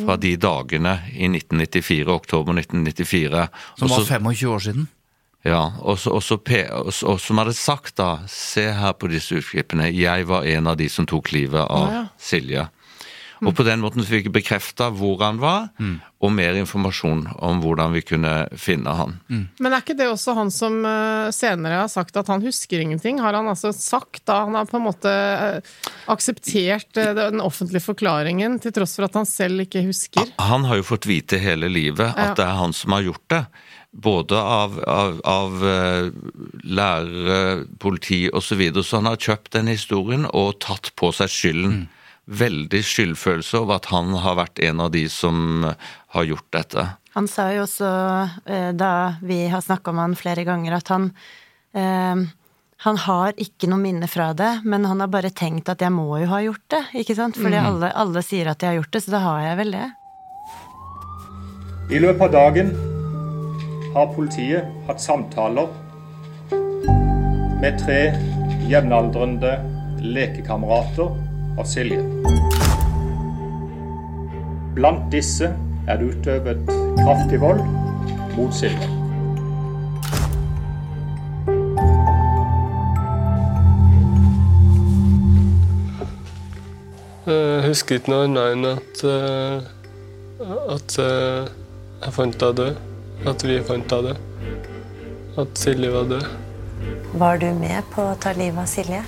fra 0.06 0.16
de 0.22 0.36
dagene 0.38 1.00
i 1.16 1.26
1994, 1.28 2.08
oktober 2.14 2.54
1994. 2.54 3.48
Som 3.78 3.88
var 3.90 3.98
så- 3.98 4.06
25 4.06 4.50
år 4.50 4.60
siden? 4.60 4.88
ja, 5.46 5.72
og, 5.82 5.98
så, 6.00 6.10
og, 6.12 6.24
så, 6.24 6.36
og, 6.72 6.94
så- 6.94 7.08
og 7.08 7.20
som 7.20 7.38
hadde 7.38 7.54
sagt 7.54 7.96
da, 7.98 8.20
se 8.28 8.62
her 8.74 8.92
på 8.94 9.08
disse 9.10 9.36
utklippene, 9.36 9.88
jeg 9.96 10.28
var 10.28 10.44
en 10.44 10.68
av 10.68 10.78
de 10.78 10.90
som 10.90 11.06
tok 11.06 11.32
livet 11.32 11.66
av. 11.70 12.08
Silje. 12.20 12.68
Og 13.46 13.56
på 13.56 13.64
den 13.68 13.82
måten 13.84 14.04
fikk 14.06 14.28
vi 14.28 14.36
bekrefta 14.40 14.90
hvor 14.96 15.20
han 15.24 15.40
var, 15.42 15.70
og 16.20 16.34
mer 16.36 16.58
informasjon 16.60 17.22
om 17.40 17.62
hvordan 17.64 17.94
vi 17.96 18.02
kunne 18.04 18.34
finne 18.60 18.92
han. 18.98 19.16
Men 19.30 19.72
er 19.72 19.84
ikke 19.84 19.96
det 19.98 20.10
også 20.12 20.36
han 20.36 20.52
som 20.52 20.82
eh, 20.88 21.30
senere 21.36 21.80
har 21.80 21.92
sagt 21.92 22.18
at 22.20 22.28
han 22.32 22.44
husker 22.44 22.82
ingenting? 22.84 23.22
Har 23.24 23.38
han 23.38 23.48
altså 23.48 23.72
sagt 23.76 24.26
da 24.28 24.42
Han 24.44 24.58
har 24.58 24.68
på 24.68 24.78
en 24.80 24.86
måte 24.86 25.12
eh, 25.12 25.78
akseptert 26.12 27.00
eh, 27.00 27.14
den 27.16 27.40
offentlige 27.44 27.86
forklaringen, 27.86 28.60
til 28.60 28.76
tross 28.76 28.98
for 29.00 29.08
at 29.08 29.16
han 29.16 29.28
selv 29.30 29.64
ikke 29.64 29.86
husker? 29.88 30.28
Han 30.44 30.68
har 30.68 30.82
jo 30.82 30.90
fått 30.92 31.08
vite 31.10 31.40
hele 31.40 31.72
livet 31.72 32.12
at 32.12 32.36
det 32.40 32.48
er 32.48 32.60
han 32.60 32.76
som 32.76 32.98
har 32.98 33.08
gjort 33.08 33.28
det. 33.32 33.44
Både 33.90 34.38
av, 34.38 34.76
av, 34.86 35.16
av 35.26 35.64
lærere, 36.62 37.64
politi 37.82 38.28
osv. 38.30 38.52
Så, 38.52 38.58
videre. 38.60 38.84
så 38.86 39.00
han 39.00 39.10
har 39.10 39.18
kjøpt 39.18 39.56
den 39.56 39.72
historien 39.72 40.28
og 40.30 40.60
tatt 40.62 40.92
på 41.00 41.10
seg 41.16 41.32
skylden. 41.34 41.88
Veldig 42.30 42.82
skyldfølelse 42.86 43.58
over 43.58 43.80
at 43.80 43.88
han 43.90 44.12
har 44.22 44.36
vært 44.38 44.60
en 44.62 44.84
av 44.84 44.92
de 44.94 45.08
som 45.10 45.66
har 46.14 46.28
gjort 46.30 46.46
dette. 46.54 46.84
Han 47.18 47.28
sa 47.28 47.48
jo 47.56 47.64
også, 47.66 47.90
eh, 48.46 48.72
da 48.78 49.16
vi 49.26 49.48
har 49.50 49.64
snakka 49.66 49.90
om 49.90 49.98
han 49.98 50.14
flere 50.16 50.46
ganger, 50.46 50.78
at 50.78 50.92
han 50.94 51.12
eh, 51.74 52.28
Han 52.80 52.96
har 52.96 53.34
ikke 53.36 53.68
noe 53.68 53.82
minne 53.82 54.08
fra 54.08 54.30
det, 54.32 54.62
men 54.64 54.86
han 54.88 55.02
har 55.04 55.10
bare 55.12 55.34
tenkt 55.36 55.68
at 55.68 55.82
jeg 55.84 55.92
må 55.92 56.06
jo 56.22 56.30
ha 56.32 56.38
gjort 56.40 56.64
det, 56.72 56.80
ikke 57.02 57.16
sant? 57.18 57.36
Fordi 57.36 57.60
alle, 57.60 57.90
alle 57.92 58.22
sier 58.24 58.48
at 58.48 58.64
jeg 58.64 58.72
har 58.72 58.78
gjort 58.78 58.94
det, 58.94 59.02
så 59.04 59.12
da 59.12 59.20
har 59.20 59.42
jeg 59.44 59.58
vel 59.60 59.74
det. 59.76 59.88
I 61.92 62.00
løpet 62.00 62.24
av 62.24 62.32
dagen 62.32 62.72
har 63.98 64.14
politiet 64.16 64.64
hatt 64.88 65.04
samtaler 65.04 65.68
med 67.60 67.82
tre 67.84 68.00
jevnaldrende 68.72 69.58
lekekamerater 70.00 71.29
av 71.60 71.68
Silje. 71.68 72.00
Blant 74.78 75.10
disse 75.12 75.52
er 75.90 76.00
det 76.00 76.14
utøvet 76.14 76.72
kraftig 77.02 77.42
vold 77.42 77.62
mot 78.38 78.56
Silje. 78.56 78.88
Jeg 87.30 87.66
husker 87.68 88.00
ikke 88.00 88.10
noe 88.10 88.26
annet 88.26 88.54
enn 88.56 88.66
at, 88.72 89.02
eh, 89.06 89.66
at 90.74 90.96
eh, 91.04 91.50
jeg 92.02 92.16
fant 92.16 92.42
henne 92.42 92.56
død. 92.58 92.80
At 93.30 93.46
vi 93.46 93.60
fant 93.68 93.94
henne 93.94 94.14
død. 94.16 94.66
At 95.44 95.62
Silje 95.62 95.92
var 95.94 96.10
død. 96.10 96.26
Var 97.22 97.42
du 97.44 97.50
med 97.60 97.94
på 97.94 98.08
å 98.10 98.18
ta 98.24 98.34
livet 98.34 98.64
av 98.64 98.72
Silje? 98.72 99.04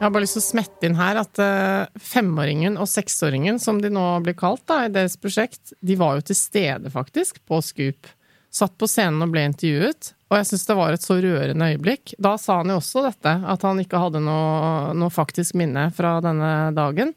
Jeg 0.00 0.06
har 0.06 0.12
bare 0.14 0.24
lyst 0.24 0.38
til 0.38 0.40
å 0.40 0.46
smette 0.46 0.88
inn 0.88 0.94
her 0.96 1.18
at 1.20 1.40
eh, 1.44 1.90
femåringen 2.00 2.78
og 2.80 2.88
seksåringen, 2.88 3.58
som 3.60 3.82
de 3.82 3.90
nå 3.92 4.04
blir 4.24 4.32
kalt 4.38 4.62
da, 4.70 4.86
i 4.86 4.92
deres 4.94 5.18
prosjekt, 5.20 5.74
de 5.84 5.96
var 6.00 6.16
jo 6.16 6.24
til 6.30 6.38
stede 6.38 6.88
faktisk 6.94 7.42
på 7.44 7.58
Scoop. 7.60 8.08
Satt 8.48 8.78
på 8.80 8.88
scenen 8.88 9.20
og 9.26 9.34
ble 9.34 9.44
intervjuet, 9.50 10.14
og 10.30 10.38
jeg 10.38 10.48
syns 10.48 10.64
det 10.70 10.78
var 10.78 10.96
et 10.96 11.04
så 11.04 11.18
rørende 11.20 11.68
øyeblikk. 11.74 12.14
Da 12.16 12.32
sa 12.40 12.62
han 12.62 12.72
jo 12.72 12.78
også 12.80 13.04
dette, 13.10 13.34
at 13.52 13.66
han 13.68 13.82
ikke 13.82 14.00
hadde 14.00 14.24
noe, 14.24 14.94
noe 14.96 15.12
faktisk 15.12 15.58
minne 15.60 15.90
fra 15.92 16.16
denne 16.24 16.70
dagen. 16.74 17.12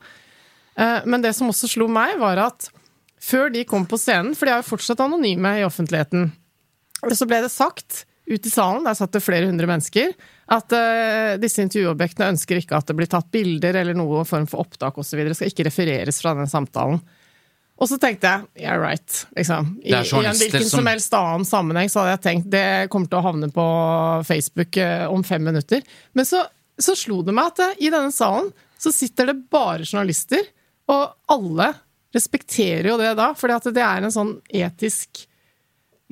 Eh, 0.75 0.99
Men 1.07 1.23
det 1.23 1.31
som 1.37 1.53
også 1.53 1.71
slo 1.71 1.87
meg, 1.87 2.17
var 2.19 2.49
at 2.49 2.67
før 3.23 3.51
de 3.53 3.63
kom 3.69 3.85
på 3.89 3.97
scenen, 4.01 4.33
for 4.35 4.45
de 4.49 4.53
er 4.55 4.61
jo 4.63 4.67
fortsatt 4.73 4.99
anonyme 5.05 5.53
i 5.59 5.63
offentligheten, 5.67 6.31
så 7.13 7.27
ble 7.29 7.41
det 7.45 7.51
sagt 7.53 8.03
ut 8.29 8.45
i 8.47 8.51
salen, 8.51 8.85
der 8.87 8.95
satt 8.95 9.11
det 9.15 9.19
flere 9.23 9.49
hundre 9.49 9.67
mennesker, 9.67 10.13
at 10.55 10.71
uh, 10.75 11.33
disse 11.41 11.59
intervjuobjektene 11.63 12.29
ønsker 12.31 12.59
ikke 12.61 12.77
at 12.79 12.87
det 12.87 12.95
blir 12.95 13.09
tatt 13.11 13.27
bilder 13.35 13.75
eller 13.81 13.97
noe 13.99 14.21
form 14.27 14.45
for 14.47 14.63
opptak 14.63 14.95
osv. 15.01 15.19
Skal 15.35 15.51
ikke 15.51 15.65
refereres 15.67 16.21
fra 16.23 16.31
den 16.37 16.47
samtalen. 16.51 17.01
Og 17.81 17.89
så 17.89 17.97
tenkte 17.99 18.29
jeg 18.29 18.63
yeah 18.63 18.77
right, 18.79 19.17
liksom. 19.35 19.73
I, 19.83 19.91
I 19.91 19.97
en 20.29 20.37
hvilken 20.39 20.63
som- 20.69 20.77
som 20.79 20.87
helst 20.87 21.15
annen 21.17 21.43
sammenheng 21.49 21.89
så 21.91 22.03
hadde 22.03 22.13
jeg 22.15 22.23
tenkt 22.27 22.51
det 22.53 22.65
kommer 22.93 23.09
til 23.11 23.19
å 23.19 23.25
havne 23.25 23.49
på 23.51 23.65
Facebook 24.29 24.77
eh, 24.79 25.03
om 25.11 25.23
fem 25.27 25.43
minutter. 25.43 25.81
Men 26.15 26.27
så, 26.29 26.45
så 26.79 26.95
slo 26.95 27.23
det 27.27 27.33
meg 27.35 27.49
at 27.51 27.63
eh, 27.65 27.73
i 27.87 27.91
denne 27.91 28.13
salen 28.15 28.53
så 28.79 28.93
sitter 28.93 29.31
det 29.33 29.39
bare 29.51 29.83
journalister, 29.83 30.45
og 30.91 31.15
alle 31.33 31.73
respekterer 32.13 32.91
jo 32.93 32.97
det 33.01 33.13
da, 33.17 33.31
at 33.33 33.69
det 33.73 33.83
er 33.83 34.03
en 34.07 34.13
sånn 34.13 34.35
etisk 34.53 35.25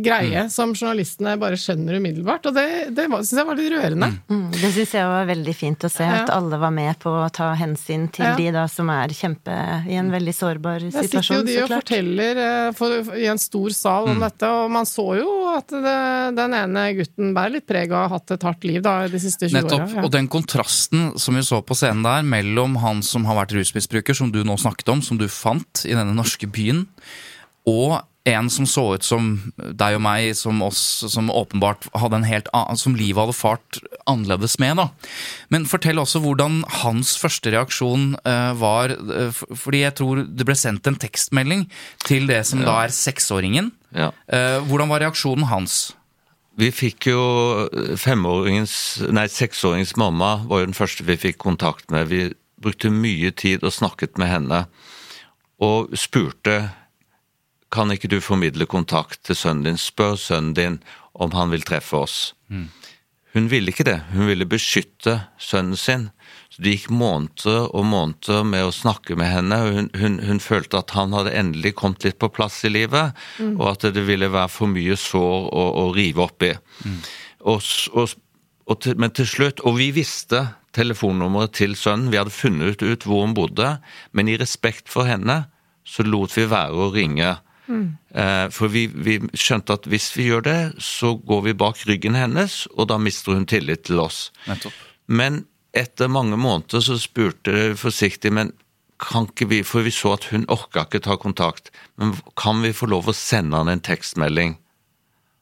greie 0.02 0.48
som 0.50 0.72
journalistene 0.74 1.36
bare 1.38 1.58
skjønner 1.60 1.98
umiddelbart, 2.00 2.48
og 2.50 2.56
det, 2.56 2.66
det 2.96 3.06
syns 3.12 3.34
jeg 3.38 3.48
var 3.48 3.60
litt 3.60 3.72
rørende. 3.74 4.08
Mm, 4.32 4.46
det 4.56 4.72
syns 4.74 4.94
jeg 4.98 5.10
var 5.12 5.28
veldig 5.30 5.56
fint 5.58 5.86
å 5.86 5.92
se, 5.92 6.08
Ja. 6.08 6.22
at 6.24 6.32
alle 6.34 6.58
var 6.62 6.72
med 6.74 6.98
på 7.04 7.12
å 7.12 7.28
ta 7.34 7.52
hensyn 7.60 8.08
til 8.14 8.26
Ja. 8.26 8.36
de 8.36 8.48
da 8.56 8.66
som 8.72 8.90
er 8.90 9.14
kjempe 9.14 9.58
i 9.88 10.00
en 10.00 10.12
veldig 10.12 10.34
sårbar 10.34 10.80
situasjon. 10.88 10.96
Der 10.96 11.08
sitter 11.12 11.36
jo 11.36 11.44
de 11.44 11.58
og 11.64 11.70
forteller 11.76 12.74
for, 12.74 13.04
for, 13.04 13.20
i 13.20 13.28
en 13.28 13.38
stor 13.42 13.70
sal 13.78 14.10
om 14.10 14.20
dette, 14.20 14.48
og 14.48 14.72
man 14.72 14.86
så 14.90 15.06
jo 15.20 15.30
at 15.60 15.74
det, 15.74 15.96
den 16.38 16.56
ene 16.58 16.86
gutten 16.98 17.34
bærer 17.36 17.58
litt 17.58 17.68
preg 17.70 17.92
av 17.94 17.98
å 17.98 18.04
ha 18.06 18.20
hatt 18.20 18.36
et 18.36 18.46
hardt 18.48 18.68
liv 18.68 18.84
da, 18.86 18.96
de 19.12 19.22
siste 19.22 19.50
20 19.50 19.58
Nettopp. 19.58 19.96
Ja. 19.98 20.06
Og 20.06 20.14
den 20.14 20.30
kontrasten 20.32 21.12
som 21.22 21.38
vi 21.38 21.44
så 21.48 21.62
på 21.66 21.78
scenen 21.78 22.06
der, 22.06 22.24
mellom 22.28 22.78
han 22.84 23.04
som 23.06 23.28
har 23.30 23.40
vært 23.42 23.56
rusmisbruker, 23.58 24.18
som 24.18 24.32
du 24.34 24.42
nå 24.48 24.58
snakket 24.62 24.94
om, 24.94 25.04
som 25.06 25.20
du 25.22 25.28
fant 25.32 25.86
i 25.88 25.96
denne 25.98 26.16
norske 26.18 26.50
byen, 26.52 26.86
og 27.70 28.00
en 28.24 28.50
som 28.54 28.68
så 28.70 28.84
ut 28.96 29.06
som 29.06 29.30
deg 29.58 29.96
og 29.98 30.04
meg, 30.06 30.32
som 30.38 30.60
oss, 30.62 30.80
som 31.10 31.32
åpenbart 31.34 31.88
hadde 31.98 32.20
en 32.20 32.28
helt 32.28 32.50
annen 32.54 32.78
Som 32.78 32.96
livet 32.98 33.18
hadde 33.24 33.34
fart 33.38 33.80
annerledes 34.10 34.60
med, 34.62 34.78
da. 34.78 34.90
Men 35.50 35.66
fortell 35.70 36.02
også 36.02 36.22
hvordan 36.22 36.62
hans 36.82 37.16
første 37.18 37.54
reaksjon 37.54 38.12
uh, 38.22 38.52
var. 38.58 38.94
Uh, 38.94 39.32
fordi 39.34 39.84
jeg 39.86 39.96
tror 39.98 40.22
det 40.28 40.46
ble 40.48 40.58
sendt 40.58 40.90
en 40.90 41.00
tekstmelding 41.02 41.66
til 42.06 42.30
det 42.30 42.44
som 42.50 42.62
da 42.66 42.84
er 42.86 42.94
seksåringen. 42.94 43.72
Ja. 43.96 44.12
Uh, 44.30 44.62
hvordan 44.70 44.92
var 44.92 45.02
reaksjonen 45.02 45.50
hans? 45.50 45.96
Vi 46.60 46.68
fikk 46.76 47.08
jo 47.10 47.22
femåringens, 47.98 48.76
nei, 49.10 49.26
seksåringens 49.32 49.96
mamma 49.98 50.36
var 50.46 50.62
jo 50.62 50.70
den 50.70 50.78
første 50.78 51.06
vi 51.08 51.18
fikk 51.18 51.40
kontakt 51.42 51.90
med. 51.94 52.12
Vi 52.12 52.28
brukte 52.62 52.92
mye 52.94 53.32
tid 53.34 53.64
og 53.66 53.74
snakket 53.74 54.20
med 54.22 54.30
henne, 54.30 54.60
og 55.64 55.96
spurte 55.98 56.60
kan 57.72 57.92
ikke 57.94 58.10
du 58.12 58.20
formidle 58.24 58.68
kontakt 58.70 59.24
til 59.28 59.38
sønnen 59.38 59.66
din, 59.70 59.80
spør 59.80 60.18
sønnen 60.20 60.56
din 60.58 60.80
om 61.14 61.34
han 61.36 61.52
vil 61.54 61.64
treffe 61.68 61.98
oss. 62.04 62.18
Hun 63.32 63.48
ville 63.48 63.72
ikke 63.72 63.86
det, 63.88 64.02
hun 64.12 64.28
ville 64.28 64.48
beskytte 64.50 65.14
sønnen 65.40 65.80
sin. 65.80 66.10
Så 66.52 66.64
det 66.66 66.74
gikk 66.74 66.90
måneder 66.92 67.70
og 67.72 67.86
måneder 67.88 68.44
med 68.44 68.66
å 68.68 68.74
snakke 68.76 69.16
med 69.16 69.32
henne. 69.32 69.56
og 69.56 69.78
Hun, 69.78 69.88
hun, 70.02 70.18
hun 70.28 70.42
følte 70.44 70.82
at 70.82 70.92
han 70.98 71.16
hadde 71.16 71.32
endelig 71.40 71.78
kommet 71.80 72.04
litt 72.04 72.20
på 72.20 72.28
plass 72.36 72.60
i 72.68 72.74
livet, 72.74 73.16
og 73.56 73.70
at 73.72 73.88
det 73.96 74.04
ville 74.08 74.28
være 74.32 74.52
for 74.52 74.68
mye 74.68 74.98
sår 75.00 75.48
å, 75.48 75.64
å 75.80 75.86
rive 75.96 76.26
opp 76.26 76.44
i. 76.44 76.52
Og, 77.48 77.64
og, 77.96 78.18
og 78.68 78.82
til, 78.84 79.00
men 79.00 79.16
til 79.16 79.30
slutt, 79.32 79.64
og 79.64 79.80
vi 79.80 79.94
visste 79.96 80.50
telefonnummeret 80.76 81.56
til 81.56 81.78
sønnen, 81.80 82.12
vi 82.12 82.20
hadde 82.20 82.36
funnet 82.36 82.84
ut 82.84 83.08
hvor 83.08 83.24
hun 83.24 83.36
bodde, 83.36 83.78
men 84.12 84.28
i 84.28 84.36
respekt 84.40 84.92
for 84.92 85.08
henne 85.08 85.46
så 85.88 86.04
lot 86.04 86.36
vi 86.36 86.46
være 86.52 86.76
å 86.76 86.92
ringe. 86.94 87.32
Eh, 87.72 88.48
For 88.54 88.72
vi, 88.74 88.88
vi 88.92 89.18
skjønte 89.38 89.78
at 89.80 89.88
hvis 89.90 90.10
vi 90.18 90.30
gjør 90.30 90.46
det, 90.48 90.60
så 90.84 91.14
går 91.18 91.46
vi 91.50 91.58
bak 91.58 91.82
ryggen 91.90 92.18
hennes, 92.18 92.66
og 92.76 92.90
da 92.92 93.00
mister 93.02 93.38
hun 93.38 93.48
tillit 93.50 93.86
til 93.90 94.02
oss. 94.04 94.30
Nettopp. 94.50 94.76
Men 95.12 95.46
etter 95.78 96.12
mange 96.12 96.38
måneder 96.40 96.84
så 96.84 96.98
spurte 97.00 97.54
jeg 97.56 97.80
forsiktig, 97.80 98.32
men 98.36 98.52
kan 99.02 99.26
ikke 99.30 99.48
vi, 99.50 99.62
for 99.66 99.86
vi 99.86 99.94
så 99.94 100.14
at 100.14 100.28
hun 100.30 100.46
orka 100.52 100.86
ikke 100.86 101.02
ta 101.08 101.16
kontakt, 101.18 101.72
men 101.98 102.14
kan 102.38 102.62
vi 102.62 102.74
få 102.76 102.90
lov 102.92 103.10
å 103.10 103.18
sende 103.18 103.58
han 103.58 103.72
en 103.72 103.82
tekstmelding? 103.84 104.58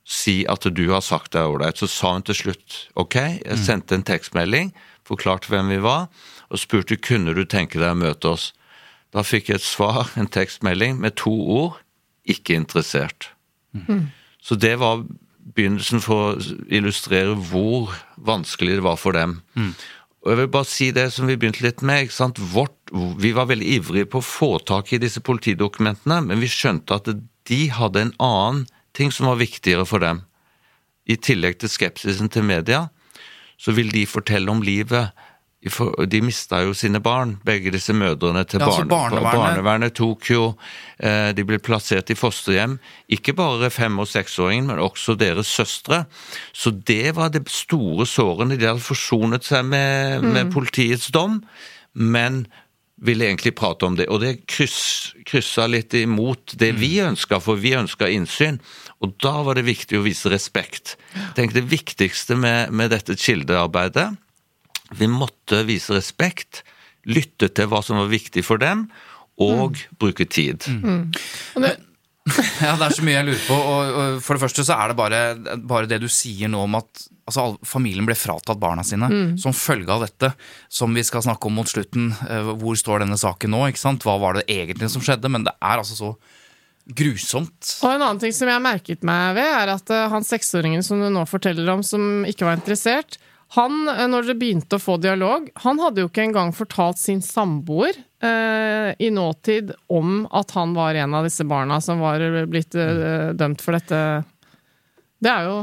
Si 0.09 0.41
at 0.49 0.65
du 0.73 0.85
har 0.89 1.03
sagt 1.05 1.35
det 1.35 1.41
er 1.43 1.51
ålreit. 1.51 1.77
Så 1.77 1.85
sa 1.91 2.15
hun 2.15 2.23
til 2.25 2.37
slutt 2.37 2.77
ok, 2.97 3.17
jeg 3.43 3.59
sendte 3.61 3.93
en 3.93 4.05
tekstmelding, 4.07 4.71
forklarte 5.05 5.51
hvem 5.51 5.69
vi 5.69 5.81
var, 5.83 6.07
og 6.49 6.61
spurte 6.61 6.97
kunne 6.97 7.35
du 7.37 7.43
tenke 7.45 7.77
deg 7.81 7.93
å 7.93 7.99
møte 7.99 8.31
oss. 8.31 8.47
Da 9.13 9.21
fikk 9.25 9.51
jeg 9.51 9.59
et 9.59 9.67
svar, 9.67 10.09
en 10.19 10.29
tekstmelding 10.29 10.97
med 11.03 11.19
to 11.19 11.33
ord, 11.33 11.77
ikke 12.25 12.55
interessert. 12.55 13.31
Så 14.41 14.55
det 14.55 14.79
var 14.79 15.05
begynnelsen 15.55 16.01
for 16.01 16.31
å 16.33 16.57
illustrere 16.69 17.33
hvor 17.49 17.93
vanskelig 18.15 18.79
det 18.79 18.85
var 18.85 18.97
for 19.01 19.17
dem. 19.17 19.39
Og 20.19 20.31
jeg 20.33 20.37
vil 20.41 20.51
bare 20.51 20.67
si 20.67 20.91
det 20.91 21.07
som 21.15 21.27
vi 21.29 21.37
begynte 21.39 21.63
litt 21.63 21.81
med. 21.81 22.03
ikke 22.03 22.13
sant? 22.13 22.39
Vårt, 22.39 22.75
vi 22.91 23.31
var 23.31 23.47
veldig 23.47 23.67
ivrige 23.79 24.09
på 24.11 24.19
å 24.19 24.25
få 24.25 24.59
tak 24.59 24.91
i 24.93 24.99
disse 24.99 25.21
politidokumentene, 25.23 26.21
men 26.27 26.41
vi 26.41 26.49
skjønte 26.51 26.97
at 26.99 27.07
de 27.49 27.61
hadde 27.71 28.01
en 28.01 28.15
annen 28.19 28.65
ting 28.93 29.13
som 29.15 29.29
var 29.29 29.39
viktigere 29.39 29.85
for 29.87 30.03
dem. 30.03 30.25
I 31.07 31.15
tillegg 31.15 31.59
til 31.59 31.71
skepsisen 31.71 32.29
til 32.29 32.43
media, 32.43 32.89
så 33.57 33.71
vil 33.75 33.89
de 33.91 34.05
fortelle 34.05 34.51
om 34.51 34.61
livet. 34.61 35.15
De 35.59 36.21
mista 36.23 36.61
jo 36.63 36.71
sine 36.73 37.01
barn, 37.03 37.33
begge 37.43 37.71
disse 37.75 37.91
mødrene 37.91 38.45
til 38.47 38.61
Ja, 38.63 38.69
så 38.71 38.85
barne, 38.87 39.19
barnevernet- 39.19 39.35
barnevernet 39.35 39.93
tok 39.97 40.29
jo 40.31 40.43
eh, 41.03 41.33
De 41.35 41.43
ble 41.43 41.59
plassert 41.59 42.09
i 42.09 42.15
fosterhjem. 42.15 42.77
Ikke 43.11 43.35
bare 43.35 43.69
fem- 43.69 43.99
og 43.99 44.07
seksåringen, 44.07 44.67
men 44.71 44.79
også 44.79 45.17
deres 45.19 45.47
søstre. 45.51 46.05
Så 46.53 46.71
det 46.71 47.15
var 47.15 47.29
det 47.29 47.43
store 47.51 48.05
sårene. 48.07 48.55
De 48.57 48.65
hadde 48.69 48.79
forsonet 48.79 49.43
seg 49.43 49.65
med, 49.65 50.23
med 50.23 50.53
politiets 50.53 51.11
dom, 51.11 51.41
men 51.93 52.45
ville 53.01 53.25
egentlig 53.27 53.53
prate 53.55 53.83
om 53.85 53.95
det. 53.95 54.07
Og 54.07 54.21
det 54.23 54.45
kryss, 54.47 55.13
kryssa 55.27 55.67
litt 55.67 55.93
imot 55.93 56.55
det 56.59 56.73
vi 56.79 56.99
ønska, 57.03 57.39
for 57.43 57.55
vi 57.59 57.75
ønska 57.75 58.07
innsyn. 58.11 58.59
Og 59.03 59.13
da 59.19 59.41
var 59.43 59.55
det 59.55 59.67
viktig 59.67 59.99
å 59.99 60.03
vise 60.07 60.31
respekt. 60.31 60.95
Tenker 61.35 61.59
Det 61.61 61.67
viktigste 61.71 62.35
med, 62.39 62.71
med 62.71 62.91
dette 62.91 63.15
kildearbeidet 63.19 64.15
Vi 64.97 65.09
måtte 65.11 65.63
vise 65.67 65.97
respekt, 65.97 66.63
lytte 67.09 67.49
til 67.53 67.69
hva 67.71 67.83
som 67.85 67.99
var 68.01 68.09
viktig 68.11 68.43
for 68.45 68.61
dem, 68.61 68.87
og 69.39 69.77
bruke 70.01 70.25
tid. 70.27 70.65
Mm. 70.67 71.05
Men, 71.61 71.85
Ja, 72.61 72.75
det 72.77 72.89
er 72.89 72.95
så 72.95 73.05
mye 73.05 73.15
jeg 73.15 73.27
lurer 73.29 73.45
på. 73.47 73.55
Og, 73.57 73.93
og 73.99 74.17
for 74.25 74.35
det 74.37 74.43
første 74.43 74.65
så 74.67 74.75
er 74.77 74.91
det 74.91 74.97
bare, 74.99 75.21
bare 75.69 75.89
det 75.89 76.01
du 76.03 76.09
sier 76.11 76.51
nå 76.51 76.61
om 76.67 76.77
at 76.79 77.05
altså, 77.29 77.45
familien 77.65 78.07
ble 78.07 78.17
fratatt 78.17 78.59
barna 78.61 78.83
sine 78.85 79.09
som 79.39 79.55
følge 79.55 79.93
av 79.93 80.03
dette, 80.05 80.31
som 80.71 80.93
vi 80.95 81.05
skal 81.07 81.25
snakke 81.25 81.49
om 81.49 81.57
mot 81.59 81.69
slutten. 81.69 82.11
Eh, 82.27 82.51
Hvor 82.59 82.77
står 82.79 83.05
denne 83.05 83.17
saken 83.19 83.53
nå? 83.55 83.63
ikke 83.69 83.81
sant? 83.81 84.05
Hva 84.05 84.19
var 84.21 84.39
det 84.39 84.45
egentlig 84.51 84.91
som 84.93 85.05
skjedde? 85.05 85.31
Men 85.31 85.47
det 85.47 85.55
er 85.57 85.81
altså 85.81 85.97
så 85.97 86.13
grusomt. 86.89 87.75
Og 87.85 87.91
en 87.93 88.01
annen 88.01 88.21
ting 88.21 88.33
som 88.33 88.49
jeg 88.49 88.57
har 88.57 88.65
merket 88.65 89.03
meg 89.05 89.35
ved, 89.37 89.49
er 89.63 89.73
at 89.75 89.91
eh, 89.93 90.07
han 90.11 90.25
seksåringen 90.25 90.85
som 90.85 91.01
du 91.01 91.09
nå 91.13 91.25
forteller 91.29 91.69
om, 91.73 91.83
som 91.85 92.25
ikke 92.29 92.47
var 92.47 92.57
interessert, 92.57 93.19
han, 93.55 93.87
eh, 93.89 94.05
når 94.09 94.27
dere 94.27 94.37
begynte 94.37 94.77
å 94.77 94.83
få 94.83 94.99
dialog, 95.01 95.49
han 95.63 95.81
hadde 95.81 96.03
jo 96.03 96.11
ikke 96.11 96.27
engang 96.27 96.53
fortalt 96.53 96.99
sin 97.01 97.23
samboer 97.25 97.97
eh, 98.21 98.91
i 99.01 99.09
nåtid 99.13 99.73
om 99.89 100.23
at 100.29 100.53
han 100.57 100.75
var 100.77 100.99
en 100.99 101.17
av 101.17 101.25
disse 101.25 101.47
barna 101.49 101.79
som 101.81 102.03
var 102.03 102.21
blitt 102.51 102.77
eh, 102.77 103.33
dømt 103.33 103.63
for 103.65 103.77
dette. 103.77 104.03
Det 105.19 105.33
er 105.33 105.49
jo 105.49 105.59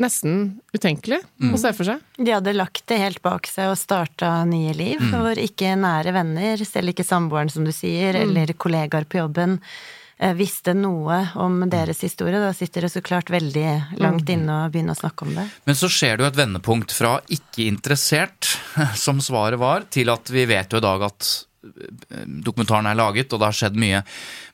nesten 0.00 0.60
utenkelig 0.72 1.20
å 1.52 1.58
se 1.60 1.72
for 1.76 1.86
seg. 1.86 2.00
De 2.16 2.32
hadde 2.32 2.56
lagt 2.56 2.86
det 2.88 2.98
helt 3.02 3.20
bak 3.22 3.48
seg 3.50 3.68
og 3.68 3.78
starta 3.78 4.32
nye 4.48 4.72
liv, 4.74 5.02
hvor 5.12 5.38
ikke 5.38 5.74
nære 5.78 6.14
venner, 6.16 6.64
selv 6.64 6.94
ikke 6.94 7.06
samboeren 7.06 7.52
som 7.52 7.66
du 7.68 7.72
sier, 7.74 8.16
eller 8.16 8.54
kollegaer 8.56 9.04
på 9.04 9.20
jobben, 9.20 9.58
eh, 9.60 9.99
visste 10.36 10.74
noe 10.76 11.20
om 11.40 11.62
deres 11.72 12.02
historie. 12.04 12.40
Da 12.42 12.52
sitter 12.56 12.84
det 12.84 12.92
så 12.92 13.02
klart 13.04 13.32
veldig 13.32 13.66
langt 14.02 14.28
inne 14.28 14.64
å 14.66 14.70
begynne 14.72 14.92
å 14.92 14.98
snakke 14.98 15.24
om 15.24 15.32
det. 15.38 15.46
Men 15.64 15.78
så 15.78 15.88
skjer 15.88 16.18
det 16.18 16.26
jo 16.26 16.30
et 16.30 16.40
vendepunkt 16.40 16.92
fra 16.92 17.14
ikke 17.32 17.64
interessert, 17.68 18.50
som 19.04 19.22
svaret 19.24 19.60
var, 19.60 19.88
til 19.92 20.12
at 20.12 20.32
vi 20.32 20.44
vet 20.50 20.72
jo 20.72 20.82
i 20.82 20.84
dag 20.84 21.06
at 21.08 21.30
eh, 21.64 22.26
dokumentaren 22.50 22.90
er 22.90 23.00
laget, 23.00 23.32
og 23.32 23.40
det 23.40 23.48
har 23.48 23.60
skjedd 23.62 23.80
mye. 23.80 24.04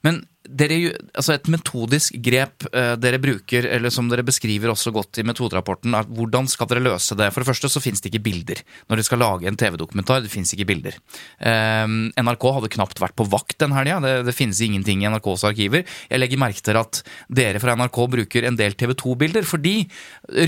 Men 0.07 0.23
dere, 0.49 0.93
altså 1.17 1.35
et 1.37 1.49
metodisk 1.53 2.17
grep 2.25 2.67
eh, 2.73 2.95
dere 3.01 3.21
bruker, 3.23 3.69
eller 3.77 3.93
som 3.93 4.09
dere 4.11 4.25
beskriver 4.27 4.73
også 4.73 4.93
godt 4.95 5.21
i 5.21 5.27
metoderapporten, 5.27 5.95
er 5.97 6.09
hvordan 6.09 6.49
skal 6.51 6.71
dere 6.71 6.85
løse 6.85 7.17
det? 7.19 7.29
For 7.35 7.43
det 7.43 7.51
første 7.51 7.71
så 7.73 7.83
finnes 7.83 8.03
det 8.03 8.13
ikke 8.13 8.25
bilder. 8.29 8.63
Når 8.87 9.01
dere 9.01 9.09
skal 9.09 9.23
lage 9.23 9.51
en 9.51 9.59
TV-dokumentar, 9.61 10.25
det 10.25 10.33
finnes 10.33 10.53
ikke 10.57 10.69
bilder. 10.73 10.99
Eh, 11.39 11.87
NRK 12.23 12.49
hadde 12.59 12.73
knapt 12.77 13.03
vært 13.03 13.17
på 13.19 13.29
vakt 13.33 13.59
den 13.63 13.75
helga, 13.77 14.01
det, 14.05 14.15
det 14.29 14.37
finnes 14.37 14.61
ingenting 14.65 15.05
i 15.05 15.11
NRKs 15.11 15.47
arkiver. 15.49 15.87
Jeg 16.11 16.23
legger 16.23 16.43
merke 16.43 16.65
til 16.65 16.81
at 16.81 17.03
dere 17.33 17.63
fra 17.63 17.77
NRK 17.79 18.03
bruker 18.17 18.49
en 18.49 18.59
del 18.59 18.77
TV 18.79 18.97
2-bilder, 18.99 19.47
for 19.49 19.63
de 19.63 19.79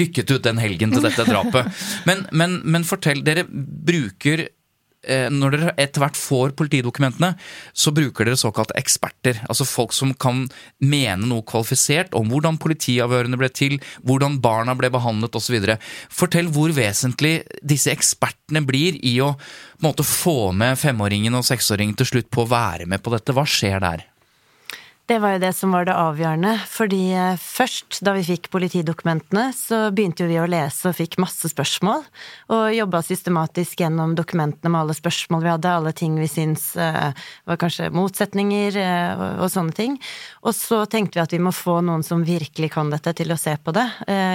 rykket 0.03 0.35
ut 0.35 0.45
den 0.45 0.61
helgen 0.63 0.95
til 0.95 1.05
dette 1.05 1.27
drapet. 1.29 1.69
Men, 2.09 2.23
men, 2.33 2.55
men 2.69 2.85
fortell, 2.87 3.21
dere 3.25 3.45
bruker 3.49 4.47
når 5.07 5.55
dere 5.55 5.73
etter 5.79 6.03
hvert 6.03 6.19
får 6.19 6.53
politidokumentene, 6.59 7.31
så 7.73 7.93
bruker 7.95 8.27
dere 8.27 8.41
såkalte 8.41 8.75
eksperter. 8.81 9.39
Altså 9.47 9.67
folk 9.69 9.95
som 9.95 10.11
kan 10.19 10.47
mene 10.83 11.29
noe 11.31 11.47
kvalifisert 11.47 12.17
om 12.19 12.33
hvordan 12.33 12.59
politiavhørene 12.61 13.39
ble 13.39 13.51
til, 13.55 13.79
hvordan 14.03 14.41
barna 14.43 14.75
ble 14.79 14.91
behandlet 14.93 15.39
osv. 15.39 15.71
Fortell 16.11 16.51
hvor 16.53 16.75
vesentlig 16.75 17.39
disse 17.63 17.95
ekspertene 17.95 18.65
blir 18.67 18.99
i 19.07 19.19
å 19.23 19.35
måte, 19.85 20.03
få 20.03 20.51
med 20.57 20.79
femåringen 20.81 21.39
og 21.39 21.47
seksåringen 21.47 21.97
til 21.99 22.13
slutt 22.15 22.33
på 22.35 22.45
å 22.45 22.51
være 22.51 22.91
med 22.91 23.05
på 23.05 23.15
dette. 23.15 23.37
Hva 23.37 23.47
skjer 23.49 23.79
der? 23.85 24.08
Det 25.09 25.17
var 25.19 25.33
jo 25.33 25.39
det 25.41 25.55
som 25.57 25.73
var 25.73 25.87
det 25.89 25.95
avgjørende. 25.97 26.51
Fordi 26.69 26.99
eh, 27.17 27.39
først, 27.41 28.03
da 28.05 28.13
vi 28.13 28.27
fikk 28.27 28.51
politidokumentene, 28.53 29.47
så 29.57 29.87
begynte 29.89 30.27
jo 30.27 30.29
vi 30.29 30.37
å 30.37 30.45
lese 30.45 30.91
og 30.91 30.99
fikk 30.99 31.17
masse 31.23 31.49
spørsmål. 31.49 32.03
Og 32.53 32.65
jobba 32.77 33.01
systematisk 33.07 33.81
gjennom 33.81 34.13
dokumentene 34.19 34.69
med 34.69 34.83
alle 34.83 34.97
spørsmål 34.99 35.47
vi 35.47 35.51
hadde, 35.55 35.73
alle 35.73 35.95
ting 35.97 36.19
vi 36.21 36.29
syns 36.29 36.75
uh, 36.77 37.17
var 37.49 37.61
kanskje 37.63 37.89
motsetninger 37.97 38.77
uh, 38.77 39.23
og, 39.39 39.47
sånne 39.55 39.73
ting. 39.79 39.97
Og 40.45 40.53
så 40.53 40.83
tenkte 40.93 41.17
vi 41.17 41.25
at 41.25 41.33
vi 41.33 41.41
må 41.41 41.55
få 41.57 41.79
noen 41.89 42.05
som 42.05 42.27
virkelig 42.29 42.69
kan 42.77 42.93
dette, 42.93 43.17
til 43.17 43.33
å 43.33 43.41
se 43.41 43.57
på 43.57 43.73
det. 43.73 43.87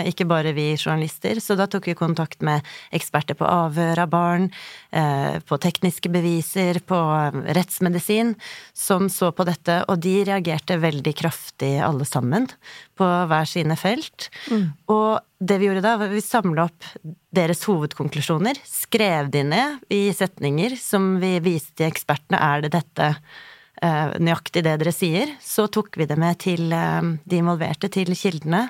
Ikke 0.09 0.25
bare 0.25 0.55
vi 0.57 0.71
journalister. 0.73 1.38
Så 1.38 1.53
da 1.59 1.67
tok 1.69 1.86
vi 1.91 1.93
kontakt 1.97 2.41
med 2.41 2.65
eksperter 2.95 3.38
på 3.38 3.45
avhør 3.45 4.01
av 4.03 4.09
barn, 4.09 4.49
på 4.89 5.59
tekniske 5.62 6.09
beviser, 6.12 6.81
på 6.86 6.99
rettsmedisin, 7.57 8.33
som 8.73 9.05
så 9.13 9.29
på 9.36 9.45
dette, 9.47 9.79
og 9.88 10.01
de 10.03 10.15
reagerte 10.27 10.62
reagerte 10.63 10.82
veldig 10.82 11.13
kraftig 11.15 11.80
alle 11.82 12.06
sammen, 12.06 12.47
på 12.95 13.04
hver 13.04 13.45
sine 13.45 13.76
felt. 13.76 14.30
Mm. 14.52 14.73
Og 14.88 15.19
det 15.39 15.60
vi 15.60 15.67
gjorde 15.67 15.84
da, 15.84 15.97
var 15.97 16.08
at 16.08 16.15
vi 16.15 16.21
samla 16.21 16.67
opp 16.67 16.84
deres 17.32 17.63
hovedkonklusjoner, 17.65 18.56
skrev 18.63 19.30
de 19.32 19.43
ned 19.43 19.80
i 19.89 20.12
setninger 20.13 20.76
som 20.78 21.19
vi 21.19 21.39
viste 21.39 21.86
ekspertene, 21.86 22.39
er 22.39 22.62
det 22.63 22.73
dette 22.73 23.15
eh, 23.82 24.13
nøyaktig 24.19 24.63
det 24.63 24.78
dere 24.80 24.93
sier? 24.93 25.36
Så 25.41 25.67
tok 25.67 25.97
vi 25.97 26.06
det 26.06 26.17
med 26.17 26.39
til 26.39 26.71
eh, 26.71 27.02
de 27.26 27.38
involverte, 27.38 27.89
til 27.89 28.13
kildene. 28.15 28.69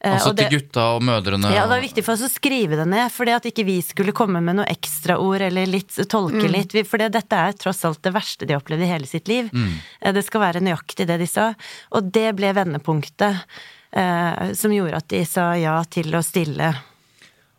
Eh, 0.00 0.12
altså 0.14 0.30
det, 0.32 0.46
til 0.46 0.60
gutta 0.60 0.84
og 0.94 1.02
mødrene? 1.02 1.50
Ja, 1.50 1.64
det 1.66 1.74
var 1.74 1.82
viktig 1.82 2.04
for 2.06 2.14
oss 2.14 2.26
å 2.28 2.30
skrive 2.30 2.78
det 2.78 2.86
ned. 2.90 3.10
For 3.14 3.30
at 3.32 3.48
ikke 3.50 3.66
vi 3.66 3.78
skulle 3.82 4.14
komme 4.16 4.42
med 4.44 4.60
noe 4.60 4.68
ekstraord 4.70 5.42
eller 5.48 5.70
litt, 5.70 5.96
tolke 6.10 6.44
mm. 6.44 6.52
litt. 6.54 6.76
For 6.88 7.02
dette 7.02 7.40
er 7.48 7.56
tross 7.58 7.84
alt 7.88 8.02
det 8.06 8.14
verste 8.14 8.48
de 8.48 8.58
opplevde 8.58 8.86
i 8.86 8.92
hele 8.92 9.10
sitt 9.10 9.30
liv. 9.30 9.50
Mm. 9.52 9.74
Eh, 10.00 10.14
det 10.16 10.24
skal 10.26 10.44
være 10.46 10.62
nøyaktig 10.64 11.08
det 11.10 11.18
de 11.22 11.30
sa. 11.30 11.50
Og 11.98 12.12
det 12.14 12.30
ble 12.38 12.54
vendepunktet 12.56 13.42
eh, 13.90 14.54
som 14.58 14.74
gjorde 14.74 15.02
at 15.02 15.10
de 15.10 15.24
sa 15.26 15.50
ja 15.58 15.80
til 15.90 16.14
å 16.14 16.22
stille 16.24 16.72